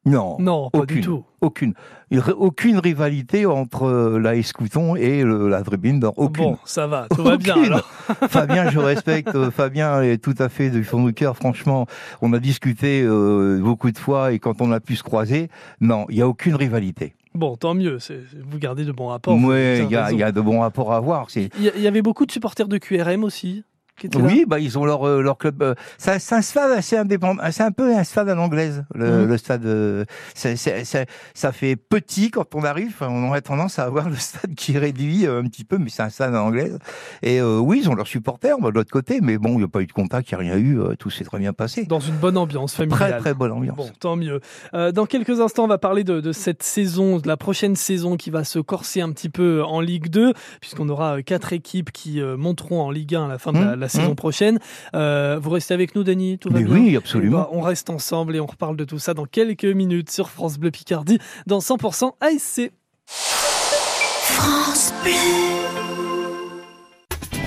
Non, 0.08 0.38
Non, 0.40 0.70
pas 0.70 0.80
aucune, 0.80 0.96
du 0.96 1.02
tout. 1.02 1.24
Aucune. 1.42 1.74
Y 2.12 2.20
Aucune 2.38 2.80
rivalité 2.80 3.46
entre 3.46 3.84
euh, 3.84 4.20
la 4.20 4.36
Escouton 4.36 4.96
et 4.96 5.22
le, 5.22 5.50
la 5.50 5.62
Vribinde. 5.62 6.10
Aucune. 6.16 6.46
Bon, 6.46 6.58
ça 6.64 6.88
va, 6.88 7.08
tout 7.14 7.24
va 7.24 7.36
bien 7.36 7.62
alors. 7.62 7.82
Fabien, 8.30 8.70
je 8.70 8.80
respecte. 8.80 9.36
euh, 9.36 9.52
Fabien 9.52 10.02
est 10.02 10.24
tout 10.24 10.36
à 10.40 10.48
fait 10.48 10.70
du 10.70 10.86
fond 10.86 11.06
du 11.06 11.14
cœur. 11.14 11.36
Franchement, 11.36 11.88
on 12.22 12.32
a 12.32 12.40
discuté 12.40 13.02
euh, 13.04 13.60
beaucoup 13.62 13.92
de 13.92 13.98
fois 13.98 14.32
et 14.32 14.40
quand 14.40 14.62
on 14.62 14.72
a 14.72 14.80
pu 14.80 14.96
se 14.96 15.04
croiser, 15.04 15.50
non, 15.82 16.06
il 16.08 16.16
n'y 16.16 16.22
a 16.22 16.28
aucune 16.28 16.56
rivalité. 16.56 17.14
Bon, 17.38 17.56
tant 17.56 17.76
mieux, 17.76 18.00
c'est- 18.00 18.22
vous 18.50 18.58
gardez 18.58 18.84
de 18.84 18.92
bons 18.92 19.08
rapports. 19.08 19.36
Oui, 19.36 19.78
il 19.84 19.92
y, 19.92 19.96
a- 19.96 20.12
y 20.12 20.24
de 20.32 20.42
bons 20.42 20.62
rapports 20.62 20.92
à 20.92 20.98
avoir. 20.98 21.30
Y 21.60 21.72
il 21.76 21.82
y 21.82 21.88
avait 21.88 22.02
beaucoup 22.02 22.26
de 22.26 22.32
supporters 22.32 22.68
de 22.68 22.78
QRM 22.80 23.24
aussi 23.24 23.64
qui 23.98 24.08
étaient 24.08 24.20
là 24.20 24.26
Oui, 24.26 24.46
bah 24.48 24.60
ils 24.60 24.78
ont 24.78 24.86
leur 24.86 25.08
euh, 25.08 25.22
leur 25.22 25.38
club. 25.38 25.62
euh, 25.64 25.76
ça- 25.98 26.20
C'est 26.20 26.36
un 26.36 26.42
stade 26.42 26.72
assez 26.72 26.98
indépendant. 26.98 27.42
C'est 27.52 27.64
un 27.64 27.72
peu 27.72 27.96
un 27.96 28.04
stade 28.04 28.30
à 28.30 28.36
l'anglaise. 28.36 28.86
Le, 28.94 29.24
Mhm. 29.24 29.28
le 29.28 29.38
stade, 29.38 29.66
euh, 29.66 30.06
c'est- 30.36 30.56
c'est- 30.56 30.86
c'est- 30.86 31.08
ça 31.34 31.52
fait 31.52 31.76
petit 31.76 32.32
quand 32.32 32.54
on 32.56 32.64
arrive. 32.64 32.90
Enfin, 32.90 33.08
On 33.10 33.28
aurait 33.30 33.42
tendance 33.42 33.80
à 33.80 33.84
avoir 33.84 34.10
le 34.10 34.16
stade 34.16 34.54
qui 34.56 34.74
est 34.74 34.78
réduit 34.80 35.26
euh, 35.26 35.42
un 35.42 35.48
petit 35.48 35.64
peu, 35.64 35.78
mais 35.78 35.90
c'est 35.90 36.04
un 36.04 36.10
stade 36.10 36.34
à 36.34 36.38
l'anglaise. 36.38 36.78
Et 37.24 37.40
euh, 37.42 37.58
oui, 37.60 37.80
ils 37.84 37.90
ont 37.90 37.96
leurs 37.96 38.08
supporters 38.08 38.58
bah, 38.60 38.70
de 38.70 38.76
l'autre 38.76 38.92
côté, 38.92 39.20
mais 39.22 39.38
bon, 39.38 39.54
il 39.54 39.58
n'y 39.58 39.64
a 39.64 39.68
pas 39.68 39.82
eu 39.82 39.88
de 39.88 39.92
contact, 39.94 40.30
il 40.32 40.38
n'y 40.38 40.50
a 40.50 40.54
rien 40.54 40.58
eu. 40.62 40.80
euh, 40.80 40.96
tout 41.00 41.10
s'est 41.10 41.24
très 41.24 41.40
bien 41.40 41.54
passé. 41.54 41.86
Dans 41.86 42.00
une 42.00 42.16
bonne 42.18 42.38
ambiance 42.38 42.76
familiale. 42.76 43.10
Très 43.12 43.20
très 43.20 43.34
bonne 43.34 43.52
ambiance. 43.52 43.76
Bon, 43.78 43.90
tant 44.00 44.16
mieux. 44.16 44.42
Euh, 44.74 44.92
dans 44.92 45.06
quelques 45.06 45.40
instants, 45.42 45.64
on 45.64 45.68
va 45.68 45.78
parler 45.78 46.04
de, 46.04 46.20
de 46.22 46.32
cette 46.32 46.62
saison, 46.64 47.18
de 47.20 47.28
la 47.28 47.38
prochaine 47.38 47.76
saison 47.76 48.16
qui 48.18 48.30
va 48.30 48.44
se 48.44 48.60
corser 48.60 49.02
un 49.02 49.12
petit 49.12 49.30
peu 49.30 49.64
en 49.64 49.80
Ligue 49.82 50.10
2, 50.10 50.34
puisqu'on 50.62 50.90
aura 50.90 51.22
quatre 51.24 51.54
équipes 51.54 51.92
qui 51.92 52.22
monteront 52.38 52.82
en 52.82 52.92
Ligue 52.92 53.16
1 53.16 53.26
à 53.26 53.28
la 53.28 53.38
fin 53.40 53.52
de 53.54 53.58
la, 53.60 53.76
Mmh, 53.76 53.80
la 53.80 53.87
saison 53.90 54.12
mmh. 54.12 54.16
prochaine. 54.16 54.60
Euh, 54.96 55.40
vous 55.42 55.50
restez 55.50 55.74
avec 55.74 55.96
nous, 55.96 56.04
Denis 56.04 56.38
Tout 56.38 56.50
va 56.50 56.60
Mais 56.60 56.66
bien 56.66 56.76
oui, 56.76 56.96
absolument. 56.96 57.48
Eh 57.50 57.52
ben, 57.52 57.60
on 57.60 57.62
reste 57.62 57.90
ensemble 57.90 58.36
et 58.36 58.40
on 58.40 58.46
reparle 58.46 58.78
de 58.78 58.84
tout 58.84 59.00
ça 59.00 59.14
dans 59.14 59.26
quelques 59.26 59.66
minutes 59.66 60.10
sur 60.10 60.30
France 60.30 60.58
Bleu 60.58 60.72
Picardie, 60.72 61.20
dans 61.46 61.60
100% 61.60 62.14
ASC. 62.22 62.72
France 63.06 64.94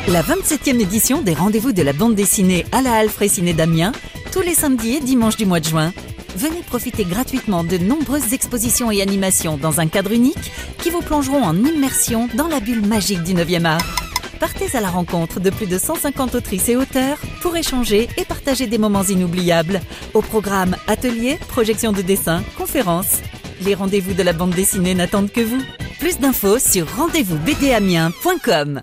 La 0.09 0.23
27e 0.23 0.81
édition 0.81 1.23
des 1.23 1.35
rendez-vous 1.35 1.73
de 1.73 1.83
la 1.83 1.93
bande 1.93 2.15
dessinée 2.15 2.65
à 2.73 2.83
la 2.83 2.95
Halle 2.95 3.11
Ciné 3.11 3.53
d'Amiens, 3.53 3.93
tous 4.33 4.41
les 4.41 4.55
samedis 4.55 4.97
et 4.97 5.01
dimanches 5.01 5.37
du 5.37 5.47
mois 5.47 5.61
de 5.61 5.67
juin. 5.67 5.93
Venez 6.37 6.63
profiter 6.63 7.05
gratuitement 7.05 7.65
de 7.65 7.77
nombreuses 7.77 8.33
expositions 8.33 8.91
et 8.91 9.03
animations 9.03 9.57
dans 9.57 9.81
un 9.81 9.89
cadre 9.89 10.13
unique 10.13 10.53
qui 10.79 10.91
vous 10.91 11.03
plongeront 11.03 11.43
en 11.43 11.57
immersion 11.57 12.29
dans 12.35 12.49
la 12.49 12.61
bulle 12.61 12.87
magique 12.87 13.23
du 13.23 13.35
9e 13.35 13.65
art. 13.65 14.10
Partez 14.41 14.75
à 14.75 14.81
la 14.81 14.89
rencontre 14.89 15.39
de 15.39 15.51
plus 15.51 15.67
de 15.67 15.77
150 15.77 16.35
autrices 16.35 16.71
et 16.71 16.77
auteurs 16.77 17.19
pour 17.43 17.57
échanger 17.57 18.09
et 18.17 18.25
partager 18.25 18.67
des 18.67 18.79
moments 18.79 19.03
inoubliables. 19.03 19.81
Au 20.15 20.23
programme 20.23 20.77
ateliers, 20.87 21.39
projections 21.49 21.93
de 21.93 22.01
dessins, 22.01 22.43
conférences. 22.57 23.19
Les 23.61 23.75
rendez-vous 23.75 24.15
de 24.15 24.23
la 24.23 24.33
bande 24.33 24.55
dessinée 24.55 24.95
n'attendent 24.95 25.31
que 25.31 25.43
vous. 25.43 25.61
Plus 25.99 26.19
d'infos 26.19 26.59
sur 26.59 26.89
rendez-vous-bdamiens.com. 26.97 28.81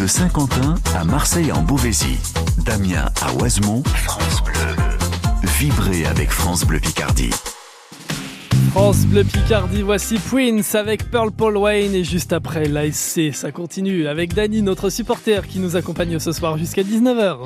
De 0.00 0.06
Saint-Quentin 0.06 0.76
à 0.94 1.04
Marseille 1.04 1.52
en 1.52 1.62
Beauvaisis, 1.62 2.32
d'Amiens 2.64 3.10
à 3.20 3.34
Oisemont, 3.34 3.82
France 3.82 4.42
Bleu. 4.42 4.84
Vibrez 5.58 6.06
avec 6.06 6.30
France 6.30 6.64
Bleu 6.64 6.80
Picardie. 6.80 7.30
France 8.78 9.06
Bleu 9.06 9.24
Picardie, 9.24 9.80
voici 9.80 10.18
Prince 10.18 10.74
avec 10.74 11.10
Pearl 11.10 11.32
Paul 11.32 11.56
Wayne 11.56 11.94
et 11.94 12.04
juste 12.04 12.34
après 12.34 12.68
l'ASC, 12.68 13.32
ça 13.32 13.50
continue 13.50 14.06
avec 14.06 14.34
Dany, 14.34 14.60
notre 14.60 14.90
supporter 14.90 15.46
qui 15.46 15.60
nous 15.60 15.76
accompagne 15.76 16.18
ce 16.18 16.30
soir 16.30 16.58
jusqu'à 16.58 16.82
19h. 16.82 17.38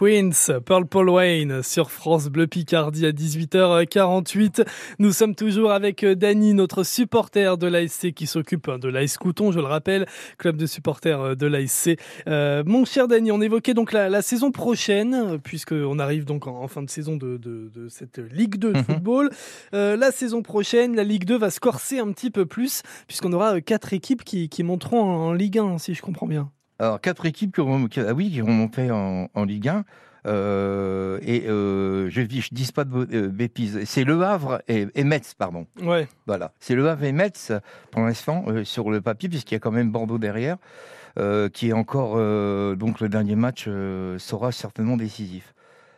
Prince, 0.00 0.50
Purple 0.64 1.10
Wayne 1.10 1.62
sur 1.62 1.90
France 1.90 2.28
Bleu 2.28 2.46
Picardie 2.46 3.04
à 3.04 3.12
18h48. 3.12 4.66
Nous 4.98 5.12
sommes 5.12 5.34
toujours 5.34 5.72
avec 5.72 6.04
euh, 6.04 6.14
Dany, 6.14 6.54
notre 6.54 6.84
supporter 6.84 7.58
de 7.58 7.66
l'ASC 7.66 8.12
qui 8.14 8.26
s'occupe 8.26 8.70
hein, 8.70 8.78
de 8.78 8.88
l'AS 8.88 9.18
Couton, 9.18 9.52
je 9.52 9.58
le 9.58 9.66
rappelle, 9.66 10.06
club 10.38 10.56
de 10.56 10.64
supporters 10.64 11.20
euh, 11.20 11.34
de 11.34 11.46
l'ASC. 11.46 11.98
Euh, 12.28 12.62
mon 12.64 12.86
cher 12.86 13.08
Dany, 13.08 13.30
on 13.30 13.42
évoquait 13.42 13.74
donc 13.74 13.92
la, 13.92 14.08
la 14.08 14.22
saison 14.22 14.52
prochaine, 14.52 15.38
puisqu'on 15.44 15.98
arrive 15.98 16.24
donc 16.24 16.46
en, 16.46 16.62
en 16.62 16.68
fin 16.68 16.82
de 16.82 16.88
saison 16.88 17.16
de, 17.16 17.36
de, 17.36 17.68
de 17.68 17.88
cette 17.90 18.20
Ligue 18.32 18.56
2 18.56 18.72
de 18.72 18.78
Mhm. 18.78 18.84
football. 18.84 19.30
Euh, 19.74 19.98
la 19.98 20.12
saison 20.12 20.40
prochaine, 20.40 20.96
la 20.96 21.04
Ligue 21.04 21.26
2 21.26 21.36
va 21.36 21.50
se 21.50 21.60
corser 21.60 21.98
un 21.98 22.10
petit 22.12 22.30
peu 22.30 22.46
plus, 22.46 22.80
puisqu'on 23.06 23.34
aura 23.34 23.60
quatre 23.60 23.92
équipes 23.92 24.24
qui, 24.24 24.48
qui 24.48 24.62
monteront 24.62 25.02
en, 25.02 25.26
en 25.26 25.32
Ligue 25.34 25.58
1, 25.58 25.76
si 25.76 25.92
je 25.92 26.00
comprends 26.00 26.26
bien. 26.26 26.50
Alors, 26.80 27.00
quatre 27.00 27.26
équipes 27.26 27.54
qui 27.54 27.60
ont, 27.60 27.86
qui- 27.88 28.00
ah 28.00 28.14
oui, 28.14 28.30
qui 28.30 28.40
ont 28.42 28.46
monté 28.50 28.90
en, 28.90 29.28
en 29.34 29.44
Ligue 29.44 29.68
1. 29.68 29.84
Euh, 30.26 31.18
et 31.22 31.44
euh, 31.48 32.08
je 32.10 32.22
dis, 32.22 32.40
je 32.40 32.48
dis 32.52 32.70
pas 32.72 32.84
de 32.84 33.06
euh, 33.14 33.28
bêtises. 33.28 33.80
C'est 33.84 34.04
Le 34.04 34.22
Havre 34.22 34.62
et, 34.66 34.86
et 34.94 35.04
Metz, 35.04 35.34
pardon. 35.34 35.66
Ouais. 35.82 36.08
Voilà. 36.26 36.52
C'est 36.58 36.74
Le 36.74 36.88
Havre 36.88 37.04
et 37.04 37.12
Metz 37.12 37.52
pour 37.90 38.02
l'instant 38.02 38.44
euh, 38.48 38.64
sur 38.64 38.90
le 38.90 39.00
papier, 39.02 39.28
puisqu'il 39.28 39.54
y 39.54 39.56
a 39.56 39.60
quand 39.60 39.70
même 39.70 39.90
Bordeaux 39.90 40.18
derrière, 40.18 40.56
qui 41.52 41.68
est 41.68 41.72
encore 41.74 42.14
donc 42.76 43.00
le 43.00 43.08
dernier 43.08 43.34
match 43.34 43.64
sera 44.18 44.52
certainement 44.52 44.96
décisif. 44.96 45.54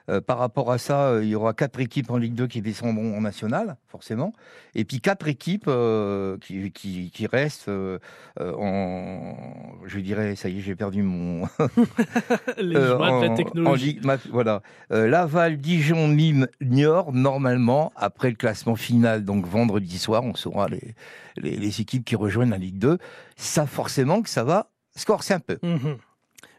Euh, 0.09 0.20
par 0.20 0.38
rapport 0.38 0.72
à 0.72 0.78
ça, 0.78 1.07
euh, 1.09 1.22
il 1.24 1.28
y 1.30 1.34
aura 1.34 1.55
quatre 1.55 1.78
équipes 1.80 2.11
en 2.11 2.16
Ligue 2.16 2.34
2 2.34 2.46
qui 2.48 2.61
descendront 2.61 3.16
en 3.16 3.20
national, 3.20 3.76
forcément, 3.88 4.32
et 4.74 4.84
puis 4.84 5.00
quatre 5.00 5.28
équipes 5.28 5.66
euh, 5.68 6.38
qui, 6.38 6.72
qui, 6.72 7.11
qui 7.12 7.26
restent 7.26 7.70
en, 8.40 9.34
je 9.86 9.98
dirais, 10.00 10.36
ça 10.36 10.48
y 10.48 10.59
est, 10.59 10.61
j'ai 10.61 10.74
perdu 10.74 11.03
mon 11.03 11.42
Les 12.59 12.74
joies 12.74 13.20
de 13.20 13.24
la 13.26 13.30
en- 13.30 13.34
technologie. 13.34 14.00
en 14.05 14.16
voilà. 14.30 14.62
Laval, 14.90 15.57
Dijon, 15.59 16.09
Nîmes, 16.09 16.48
Niort, 16.61 17.12
normalement, 17.12 17.92
après 17.96 18.30
le 18.30 18.36
classement 18.36 18.76
final, 18.76 19.24
donc 19.24 19.46
vendredi 19.46 19.98
soir, 19.98 20.22
on 20.24 20.34
saura 20.34 20.68
les, 20.68 20.94
les, 21.36 21.57
les 21.57 21.80
équipes 21.80 22.05
qui 22.05 22.16
rejoignent 22.16 22.50
la 22.50 22.59
Ligue 22.59 22.78
2. 22.78 22.98
Ça, 23.36 23.66
forcément, 23.66 24.22
que 24.22 24.28
ça 24.28 24.44
va 24.44 24.68
se 24.96 25.07
corser 25.07 25.34
un 25.34 25.40
peu. 25.40 25.59
Mhm. 25.62 25.96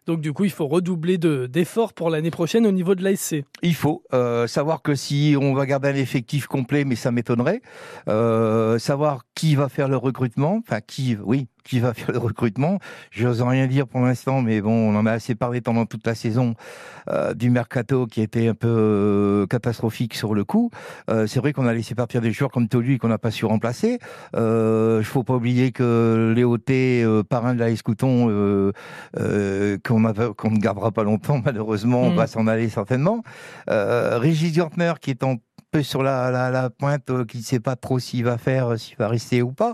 Donc 0.05 0.19
du 0.21 0.33
coup, 0.33 0.43
il 0.45 0.51
faut 0.51 0.67
redoubler 0.67 1.17
de- 1.17 1.45
d'efforts 1.47 1.93
pour 1.93 2.09
l'année 2.09 2.31
prochaine 2.31 2.65
au 2.67 2.71
niveau 2.71 2.95
de 2.95 3.03
l'ASC. 3.03 3.43
Il 3.61 3.75
faut 3.75 4.03
euh, 4.13 4.47
savoir 4.47 4.81
que 4.81 4.95
si 4.95 5.35
on 5.39 5.53
va 5.53 5.65
garder 5.65 5.89
un 5.89 5.95
effectif 5.95 6.47
complet, 6.47 6.83
mais 6.85 6.95
ça 6.95 7.11
m'étonnerait, 7.11 7.61
euh, 8.09 8.77
savoir 8.79 9.23
qui 9.35 9.55
va 9.55 9.69
faire 9.69 9.87
le 9.87 9.97
recrutement, 9.97 10.59
enfin 10.65 10.81
qui, 10.81 11.17
oui, 11.23 11.47
qui 11.63 11.79
va 11.79 11.93
faire 11.93 12.11
le 12.11 12.17
recrutement. 12.17 12.79
J'ose 13.11 13.41
rien 13.41 13.67
dire 13.67 13.87
pour 13.87 14.01
l'instant, 14.01 14.41
mais 14.41 14.61
bon, 14.61 14.91
on 14.93 14.95
en 14.95 15.05
a 15.05 15.11
assez 15.11 15.35
parlé 15.35 15.61
pendant 15.61 15.85
toute 15.85 16.05
la 16.05 16.15
saison 16.15 16.55
euh, 17.09 17.33
du 17.33 17.49
mercato 17.49 18.05
qui 18.07 18.21
était 18.21 18.47
un 18.47 18.53
peu 18.53 18.67
euh, 18.67 19.45
catastrophique 19.47 20.13
sur 20.13 20.33
le 20.33 20.43
coup. 20.43 20.71
Euh, 21.09 21.27
c'est 21.27 21.39
vrai 21.39 21.53
qu'on 21.53 21.65
a 21.65 21.73
laissé 21.73 21.95
partir 21.95 22.21
des 22.21 22.31
joueurs 22.31 22.51
comme 22.51 22.67
Tolu 22.67 22.97
qu'on 22.99 23.07
n'a 23.07 23.17
pas 23.17 23.31
su 23.31 23.45
remplacer. 23.45 23.99
Il 24.33 25.03
faut 25.05 25.23
pas 25.23 25.35
oublier 25.35 25.71
que 25.71 26.33
Léo 26.35 26.57
T, 26.57 27.05
parrain 27.29 27.53
de 27.53 27.59
la 27.59 27.69
Escouton, 27.69 28.27
qu'on 29.15 29.99
ne 29.99 30.59
gardera 30.59 30.91
pas 30.91 31.03
longtemps 31.03 31.41
malheureusement, 31.45 32.09
Mhm. 32.09 32.15
va 32.15 32.27
s'en 32.27 32.47
aller 32.47 32.69
certainement. 32.69 33.23
Régis 33.67 34.53
Gürtner 34.53 34.93
qui 35.01 35.11
est 35.11 35.23
en 35.23 35.37
peu 35.71 35.81
sur 35.81 36.03
la, 36.03 36.29
la, 36.29 36.51
la 36.51 36.69
pointe, 36.69 37.09
qui 37.27 37.39
ne 37.39 37.43
sait 37.43 37.59
pas 37.59 37.75
trop 37.75 37.97
s'il 37.97 38.23
va 38.23 38.37
faire, 38.37 38.77
s'il 38.79 38.95
va 38.97 39.07
rester 39.07 39.41
ou 39.41 39.51
pas. 39.51 39.73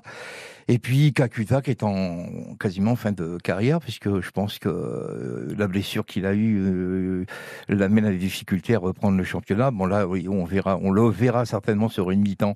Et 0.72 0.78
puis 0.78 1.14
Kakuta 1.14 1.64
qui 1.64 1.72
est 1.72 1.82
en 1.82 2.28
quasiment 2.60 2.96
fin 2.96 3.12
de 3.12 3.40
carrière, 3.44 3.80
puisque 3.80 4.20
je 4.22 4.30
pense 4.30 4.60
que 4.60 4.70
euh, 4.70 5.48
la 5.58 5.68
blessure 5.68 6.06
qu'il 6.06 6.28
a 6.28 6.34
eue 6.36 6.60
euh, 6.60 7.26
l'amène 7.68 8.06
à 8.06 8.12
des 8.12 8.18
difficultés 8.18 8.76
à 8.76 8.80
reprendre 8.80 9.18
le 9.18 9.24
championnat. 9.24 9.72
Bon 9.72 9.88
là, 9.88 10.06
oui, 10.08 10.28
on 10.30 10.46
verra, 10.46 10.78
on 10.82 10.92
le 10.92 11.10
verra 11.10 11.46
certainement 11.46 11.90
sur 11.90 12.12
une 12.12 12.22
mi-temps 12.22 12.56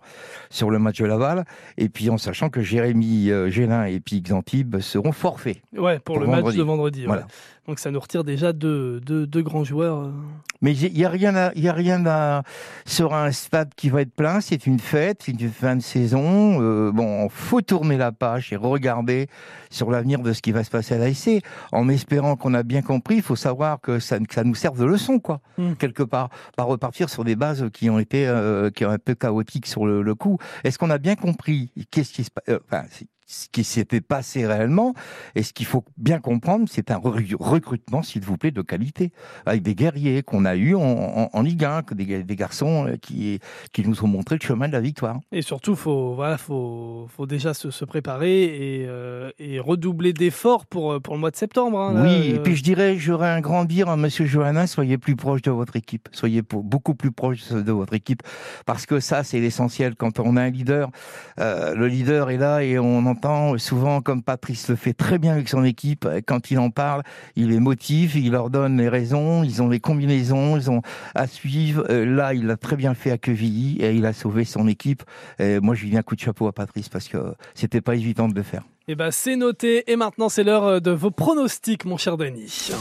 sur 0.51 0.69
le 0.69 0.77
match 0.77 1.01
de 1.01 1.05
Laval. 1.07 1.43
Et 1.77 1.89
puis 1.89 2.11
en 2.11 2.19
sachant 2.19 2.49
que 2.51 2.61
Jérémy 2.61 3.31
euh, 3.31 3.49
Gélin 3.49 3.85
et 3.85 3.99
puis 3.99 4.21
Xantib 4.21 4.79
seront 4.79 5.11
forfaits. 5.11 5.57
Ouais, 5.75 5.97
pour, 5.97 6.15
Pour 6.15 6.19
le 6.19 6.27
vendredi. 6.27 6.45
match 6.45 6.55
de 6.55 6.63
vendredi. 6.63 7.07
ouais. 7.07 7.17
Donc 7.67 7.79
ça 7.79 7.91
nous 7.91 7.99
retire 7.99 8.25
déjà 8.25 8.51
deux, 8.51 8.99
deux, 8.99 9.25
deux 9.25 9.41
grands 9.41 9.63
joueurs. 9.63 9.99
euh. 9.99 10.11
Mais 10.61 10.73
il 10.73 10.97
y 10.97 11.05
a 11.05 11.09
rien 11.09 11.33
à, 11.35 11.51
y 11.55 11.67
a 11.69 11.73
rien 11.73 12.05
à, 12.05 12.43
sur 12.85 13.13
un 13.13 13.31
stade 13.31 13.69
qui 13.75 13.89
va 13.89 14.01
être 14.01 14.13
plein. 14.13 14.41
C'est 14.41 14.65
une 14.67 14.79
fête, 14.79 15.23
c'est 15.25 15.31
une 15.31 15.49
fin 15.49 15.75
de 15.77 15.81
saison. 15.81 16.61
Euh, 16.61 16.91
bon, 16.91 17.27
faut 17.29 17.61
tourner 17.61 17.95
la 17.97 18.11
page 18.11 18.51
et 18.51 18.57
regarder 18.57 19.27
sur 19.69 19.91
l'avenir 19.91 20.19
de 20.19 20.33
ce 20.33 20.41
qui 20.41 20.51
va 20.51 20.63
se 20.65 20.69
passer 20.69 20.95
à 20.95 20.97
l'AIC. 20.97 21.43
En 21.71 21.87
espérant 21.89 22.35
qu'on 22.35 22.53
a 22.53 22.63
bien 22.63 22.81
compris, 22.81 23.15
il 23.15 23.21
faut 23.21 23.35
savoir 23.37 23.79
que 23.81 23.99
ça, 23.99 24.19
que 24.19 24.33
ça 24.33 24.43
nous 24.43 24.55
serve 24.55 24.77
de 24.79 24.85
leçon, 24.85 25.19
quoi, 25.19 25.39
Mm. 25.57 25.73
quelque 25.75 26.03
part. 26.03 26.29
Pas 26.57 26.63
repartir 26.63 27.09
sur 27.09 27.23
des 27.23 27.35
bases 27.35 27.69
qui 27.73 27.89
ont 27.89 27.99
été, 27.99 28.27
euh, 28.27 28.71
qui 28.71 28.85
ont 28.85 28.89
un 28.89 28.97
peu 28.97 29.15
chaotiques 29.15 29.67
sur 29.67 29.85
le, 29.85 30.01
le 30.01 30.15
coup. 30.15 30.37
Est-ce 30.65 30.77
qu'on 30.77 30.89
a 30.89 30.97
bien 30.97 31.15
compris? 31.15 31.71
Qu'est-ce 31.91 32.11
qui 32.13 32.23
se, 32.23 32.31
pa- 32.31 32.41
euh, 32.49 32.59
enfin, 32.71 32.83
ce 33.33 33.47
qui 33.51 33.63
s'était 33.63 34.01
passé 34.01 34.45
réellement 34.45 34.93
Et 35.35 35.43
ce 35.43 35.53
qu'il 35.53 35.65
faut 35.65 35.83
bien 35.97 36.19
comprendre, 36.19 36.65
c'est 36.69 36.91
un 36.91 36.97
re- 36.97 37.35
recrutement, 37.39 38.03
s'il 38.03 38.21
vous 38.23 38.37
plaît, 38.37 38.51
de 38.51 38.61
qualité 38.61 39.11
avec 39.45 39.63
des 39.63 39.73
guerriers 39.75 40.21
qu'on 40.23 40.45
a 40.45 40.55
eus 40.55 40.75
en, 40.75 40.81
en, 40.81 41.29
en 41.33 41.41
Ligue 41.41 41.65
1, 41.65 41.81
que 41.83 41.93
des, 41.95 42.23
des 42.23 42.35
garçons 42.35 42.87
euh, 42.87 42.95
qui, 43.01 43.39
qui 43.71 43.87
nous 43.87 44.03
ont 44.03 44.07
montré 44.07 44.35
le 44.39 44.45
chemin 44.45 44.67
de 44.67 44.73
la 44.73 44.81
victoire. 44.81 45.19
Et 45.31 45.41
surtout, 45.41 45.75
faut 45.75 46.13
voilà, 46.15 46.37
faut, 46.37 47.07
faut 47.15 47.25
déjà 47.25 47.53
se, 47.53 47.71
se 47.71 47.85
préparer 47.85 48.43
et, 48.43 48.85
euh, 48.87 49.31
et 49.39 49.59
redoubler 49.59 50.13
d'efforts 50.13 50.65
pour 50.67 50.93
euh, 50.93 50.99
pour 50.99 51.15
le 51.15 51.19
mois 51.19 51.31
de 51.31 51.35
septembre. 51.35 51.79
hein, 51.79 51.93
là, 51.93 52.03
oui, 52.03 52.31
et 52.35 52.39
puis 52.39 52.55
je 52.55 52.63
dirais, 52.63 52.97
j'aurais 52.97 53.29
un 53.29 53.41
grand 53.41 53.65
dire 53.65 53.89
à 53.89 53.97
Monsieur 53.97 54.25
Johannin, 54.25 54.67
soyez 54.67 54.97
plus 54.97 55.15
proche 55.15 55.41
de 55.41 55.51
votre 55.51 55.75
équipe, 55.75 56.07
soyez 56.11 56.41
beaucoup 56.51 56.93
plus 56.95 57.11
proche 57.11 57.49
de 57.51 57.71
votre 57.71 57.93
équipe, 57.93 58.21
parce 58.65 58.85
que 58.85 58.99
ça, 58.99 59.23
c'est 59.23 59.39
l'essentiel. 59.39 59.95
Quand 59.95 60.19
on 60.19 60.37
a 60.37 60.43
un 60.43 60.49
leader, 60.49 60.91
euh, 61.39 61.73
le 61.75 61.87
leader 61.87 62.29
est 62.29 62.37
là 62.37 62.63
et 62.63 62.77
on 62.79 63.05
entend 63.05 63.22
souvent, 63.57 64.01
comme 64.01 64.23
Patrice 64.23 64.69
le 64.69 64.75
fait 64.75 64.93
très 64.93 65.17
bien 65.17 65.33
avec 65.33 65.49
son 65.49 65.63
équipe, 65.63 66.05
euh, 66.05 66.21
quand 66.25 66.51
il 66.51 66.59
en 66.59 66.69
parle, 66.69 67.03
il 67.35 67.49
les 67.49 67.59
motive, 67.59 68.15
il 68.15 68.31
leur 68.31 68.49
donne 68.49 68.77
les 68.77 68.89
raisons, 68.89 69.43
ils 69.43 69.61
ont 69.61 69.69
les 69.69 69.79
combinaisons, 69.79 70.57
ils 70.57 70.69
ont 70.69 70.81
à 71.15 71.27
suivre. 71.27 71.85
Euh, 71.89 72.05
là, 72.05 72.33
il 72.33 72.45
l'a 72.45 72.57
très 72.57 72.75
bien 72.75 72.93
fait 72.93 73.11
à 73.11 73.17
Quevilly 73.17 73.77
et 73.79 73.93
il 73.93 74.05
a 74.05 74.13
sauvé 74.13 74.45
son 74.45 74.67
équipe. 74.67 75.03
Et 75.39 75.59
moi, 75.59 75.75
je 75.75 75.83
lui 75.83 75.91
dis 75.91 75.97
un 75.97 76.03
coup 76.03 76.15
de 76.15 76.21
chapeau 76.21 76.47
à 76.47 76.51
Patrice 76.51 76.89
parce 76.89 77.07
que 77.07 77.17
c'était 77.55 77.81
pas 77.81 77.95
évident 77.95 78.27
de 78.27 78.35
le 78.35 78.43
faire. 78.43 78.63
Eh 78.89 78.95
ben, 78.95 79.11
c'est 79.11 79.37
noté. 79.37 79.89
Et 79.89 79.95
maintenant, 79.95 80.27
c'est 80.27 80.43
l'heure 80.43 80.65
euh, 80.65 80.79
de 80.81 80.91
vos 80.91 81.11
pronostics, 81.11 81.85
mon 81.85 81.95
cher 81.95 82.17
Denis. 82.17 82.71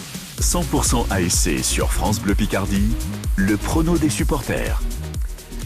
100% 0.40 1.07
ASC 1.12 1.62
sur 1.62 1.93
France 1.93 2.20
Bleu 2.20 2.34
Picardie, 2.34 2.90
le 3.36 3.57
prono 3.57 3.97
des 3.97 4.11
supporters. 4.11 4.82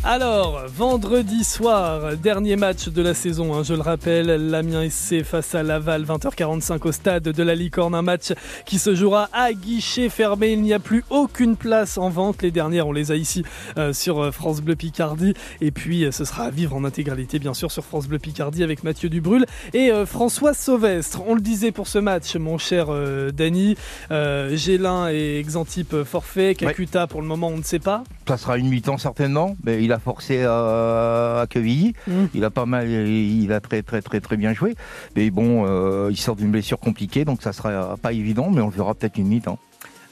Alors, 0.09 0.63
vendredi 0.69 1.43
soir, 1.43 2.17
dernier 2.17 2.55
match 2.55 2.87
de 2.87 3.03
la 3.03 3.13
saison, 3.13 3.55
hein, 3.55 3.65
je 3.65 3.75
le 3.75 3.81
rappelle, 3.81 4.29
l'Amiens 4.51 4.89
SC 4.89 5.25
face 5.25 5.53
à 5.57 5.65
Laval, 5.65 6.05
20h45 6.05 6.87
au 6.87 6.93
stade 6.93 7.25
de 7.25 7.43
la 7.43 7.57
Licorne, 7.57 7.93
un 7.93 8.03
match 8.03 8.33
qui 8.67 8.79
se 8.79 8.95
jouera 8.95 9.29
à 9.33 9.53
guichet 9.53 10.09
fermé, 10.09 10.53
il 10.53 10.63
n'y 10.63 10.73
a 10.73 10.79
plus 10.79 11.03
aucune 11.11 11.57
place 11.57 11.99
en 11.99 12.09
vente, 12.09 12.43
les 12.43 12.53
dernières 12.53 12.87
on 12.87 12.93
les 12.93 13.11
a 13.11 13.17
ici 13.17 13.43
euh, 13.79 13.93
sur 13.93 14.23
euh, 14.23 14.31
France 14.31 14.61
Bleu 14.61 14.77
Picardie, 14.77 15.35
et 15.61 15.73
puis 15.73 16.05
euh, 16.05 16.13
ce 16.13 16.25
sera 16.25 16.45
à 16.45 16.51
vivre 16.51 16.77
en 16.77 16.85
intégralité 16.85 17.41
bien 17.41 17.53
sûr 17.53 17.73
sur 17.73 17.85
France 17.85 18.07
Bleu 18.07 18.21
Picardie 18.21 18.63
avec 18.63 18.85
Mathieu 18.85 19.09
Dubrul 19.09 19.45
et 19.75 19.91
euh, 19.91 20.07
François 20.07 20.55
Sauvestre. 20.55 21.21
On 21.27 21.35
le 21.35 21.41
disait 21.41 21.73
pour 21.73 21.89
ce 21.89 21.99
match, 21.99 22.37
mon 22.37 22.59
cher 22.59 22.87
Dany, 23.33 23.77
euh, 24.13 24.57
Gélin 24.57 25.11
et 25.11 25.41
Exantip 25.41 26.05
forfait, 26.05 26.55
Kakuta 26.55 27.09
pour 27.09 27.23
le 27.23 27.27
moment 27.27 27.49
on 27.49 27.57
ne 27.57 27.65
sait 27.65 27.81
pas. 27.81 28.05
Ça 28.29 28.37
sera 28.37 28.59
une 28.59 28.69
mi-temps 28.69 28.99
certainement, 28.99 29.57
mais 29.63 29.85
il 29.85 29.93
a 29.93 30.01
forcé 30.01 30.43
à, 30.43 31.41
à 31.43 31.47
Quevilly. 31.49 31.93
Il 32.35 32.45
a 32.45 32.51
pas 32.51 32.67
mal, 32.67 32.89
il 32.89 33.53
a 33.53 33.61
très 33.61 33.83
très 33.83 34.03
très 34.03 34.21
très 34.21 34.37
bien 34.37 34.53
joué. 34.53 34.75
Mais 35.15 35.31
bon, 35.31 35.65
euh, 35.67 36.09
il 36.11 36.17
sort 36.17 36.35
d'une 36.35 36.51
blessure 36.51 36.79
compliquée, 36.81 37.25
donc 37.25 37.43
ça 37.43 37.53
sera 37.53 37.97
pas 37.97 38.13
évident, 38.13 38.51
mais 38.51 38.61
on 38.61 38.67
le 38.67 38.73
verra 38.73 38.95
peut-être 38.95 39.17
une 39.19 39.29
mi-temps. 39.29 39.59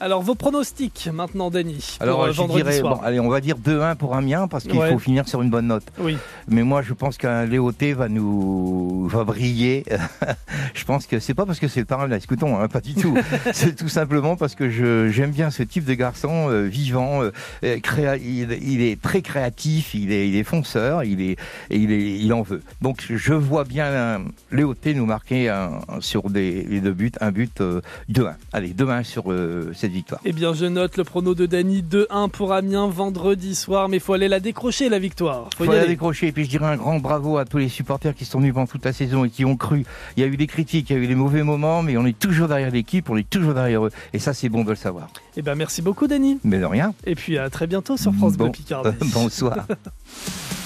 Alors 0.05 0.21
vos 0.21 0.35
pronostics 0.35 1.09
maintenant 1.11 1.49
pour 1.49 1.59
Alors 1.99 2.23
euh, 2.25 2.31
je 2.31 2.43
dirais, 2.43 2.79
soir. 2.79 2.97
bon, 2.97 3.01
allez, 3.01 3.19
on 3.19 3.27
va 3.27 3.41
dire 3.41 3.55
2-1 3.57 3.95
pour 3.95 4.13
Amiens 4.15 4.47
parce 4.47 4.65
qu'il 4.65 4.77
Ouais. 4.77 4.91
faut 4.91 4.99
finir 4.99 5.27
sur 5.27 5.41
une 5.41 5.49
bonne 5.49 5.65
note. 5.65 5.81
Oui. 5.97 6.15
Mais 6.47 6.61
moi, 6.61 6.83
je 6.83 6.93
pense 6.93 7.17
qu'un 7.17 7.45
Léoté 7.45 7.93
va 7.93 8.07
nous 8.07 9.07
va 9.07 9.23
briller. 9.23 9.83
je 10.75 10.85
pense 10.85 11.07
que 11.07 11.17
c'est 11.19 11.33
pas 11.33 11.47
parce 11.47 11.59
que 11.59 11.67
c'est 11.67 11.79
le 11.79 11.87
parrain 11.87 12.05
de 12.05 12.11
la 12.11 12.19
Scouton, 12.19 12.59
hein, 12.59 12.67
pas 12.67 12.81
du 12.81 12.93
tout. 12.93 13.17
c'est 13.51 13.75
tout 13.75 13.89
simplement 13.89 14.35
parce 14.35 14.53
que 14.53 14.69
je 14.69 15.09
j'aime 15.09 15.31
bien 15.31 15.49
ce 15.49 15.63
type 15.63 15.85
de 15.85 15.95
garçon 15.95 16.51
euh, 16.51 16.65
vivant, 16.67 17.23
euh, 17.23 17.31
créa- 17.79 18.17
il, 18.17 18.51
il 18.61 18.81
est 18.83 19.01
très 19.01 19.23
créatif, 19.23 19.95
il 19.95 20.11
est 20.11 20.29
il 20.29 20.35
est 20.35 20.43
fonceur, 20.43 21.03
il 21.03 21.19
est 21.19 21.35
il 21.71 21.91
est 21.91 22.19
il 22.19 22.31
en 22.31 22.43
veut. 22.43 22.61
Donc 22.79 23.03
je 23.09 23.33
vois 23.33 23.63
bien 23.63 23.87
un 24.17 24.25
Léoté 24.51 24.93
nous 24.93 25.07
marquer 25.07 25.49
un- 25.49 25.79
sur 25.99 26.29
des 26.29 26.61
les 26.61 26.79
deux 26.79 26.93
buts, 26.93 27.11
un 27.21 27.31
but 27.31 27.59
euh, 27.61 27.81
2-1. 28.11 28.33
Allez, 28.53 28.69
2-1 28.75 29.03
sur 29.03 29.33
cette 29.73 29.94
victoire. 29.95 30.21
Eh 30.25 30.31
bien, 30.33 30.53
je 30.53 30.65
note 30.65 30.97
le 30.97 31.03
prono 31.03 31.33
de 31.35 31.45
Dany 31.45 31.81
2-1 31.81 32.29
pour 32.29 32.53
Amiens 32.53 32.87
vendredi 32.87 33.55
soir, 33.55 33.89
mais 33.89 33.97
il 33.97 33.99
faut 33.99 34.13
aller 34.13 34.27
la 34.27 34.39
décrocher 34.39 34.89
la 34.89 34.99
victoire. 34.99 35.49
Faut 35.57 35.65
faut 35.65 35.71
y 35.71 35.75
la 35.75 35.81
aller. 35.81 35.89
décrocher. 35.89 36.27
Et 36.27 36.31
puis 36.31 36.43
je 36.45 36.49
dirais 36.49 36.65
un 36.67 36.75
grand 36.77 36.99
bravo 36.99 37.37
à 37.37 37.45
tous 37.45 37.57
les 37.57 37.69
supporters 37.69 38.13
qui 38.13 38.25
sont 38.25 38.39
venus 38.39 38.53
pendant 38.53 38.67
toute 38.67 38.85
la 38.85 38.93
saison 38.93 39.25
et 39.25 39.29
qui 39.29 39.45
ont 39.45 39.55
cru. 39.57 39.85
Il 40.17 40.21
y 40.21 40.23
a 40.23 40.27
eu 40.27 40.37
des 40.37 40.47
critiques, 40.47 40.89
il 40.89 40.95
y 40.95 40.99
a 40.99 41.01
eu 41.01 41.07
des 41.07 41.15
mauvais 41.15 41.43
moments, 41.43 41.81
mais 41.81 41.97
on 41.97 42.05
est 42.05 42.17
toujours 42.17 42.47
derrière 42.47 42.71
l'équipe, 42.71 43.09
on 43.09 43.17
est 43.17 43.29
toujours 43.29 43.53
derrière 43.53 43.85
eux. 43.85 43.91
Et 44.13 44.19
ça, 44.19 44.33
c'est 44.33 44.49
bon 44.49 44.63
de 44.63 44.69
le 44.69 44.75
savoir. 44.75 45.07
Eh 45.37 45.41
ben, 45.41 45.55
merci 45.55 45.81
beaucoup 45.81 46.07
Dany. 46.07 46.39
Mais 46.43 46.59
de 46.59 46.65
rien. 46.65 46.93
Et 47.05 47.15
puis 47.15 47.37
à 47.37 47.49
très 47.49 47.67
bientôt 47.67 47.97
sur 47.97 48.13
France 48.13 48.37
Bon- 48.37 48.45
Bleu 48.45 48.51
Picardie. 48.51 48.89
Bonsoir. 49.13 49.65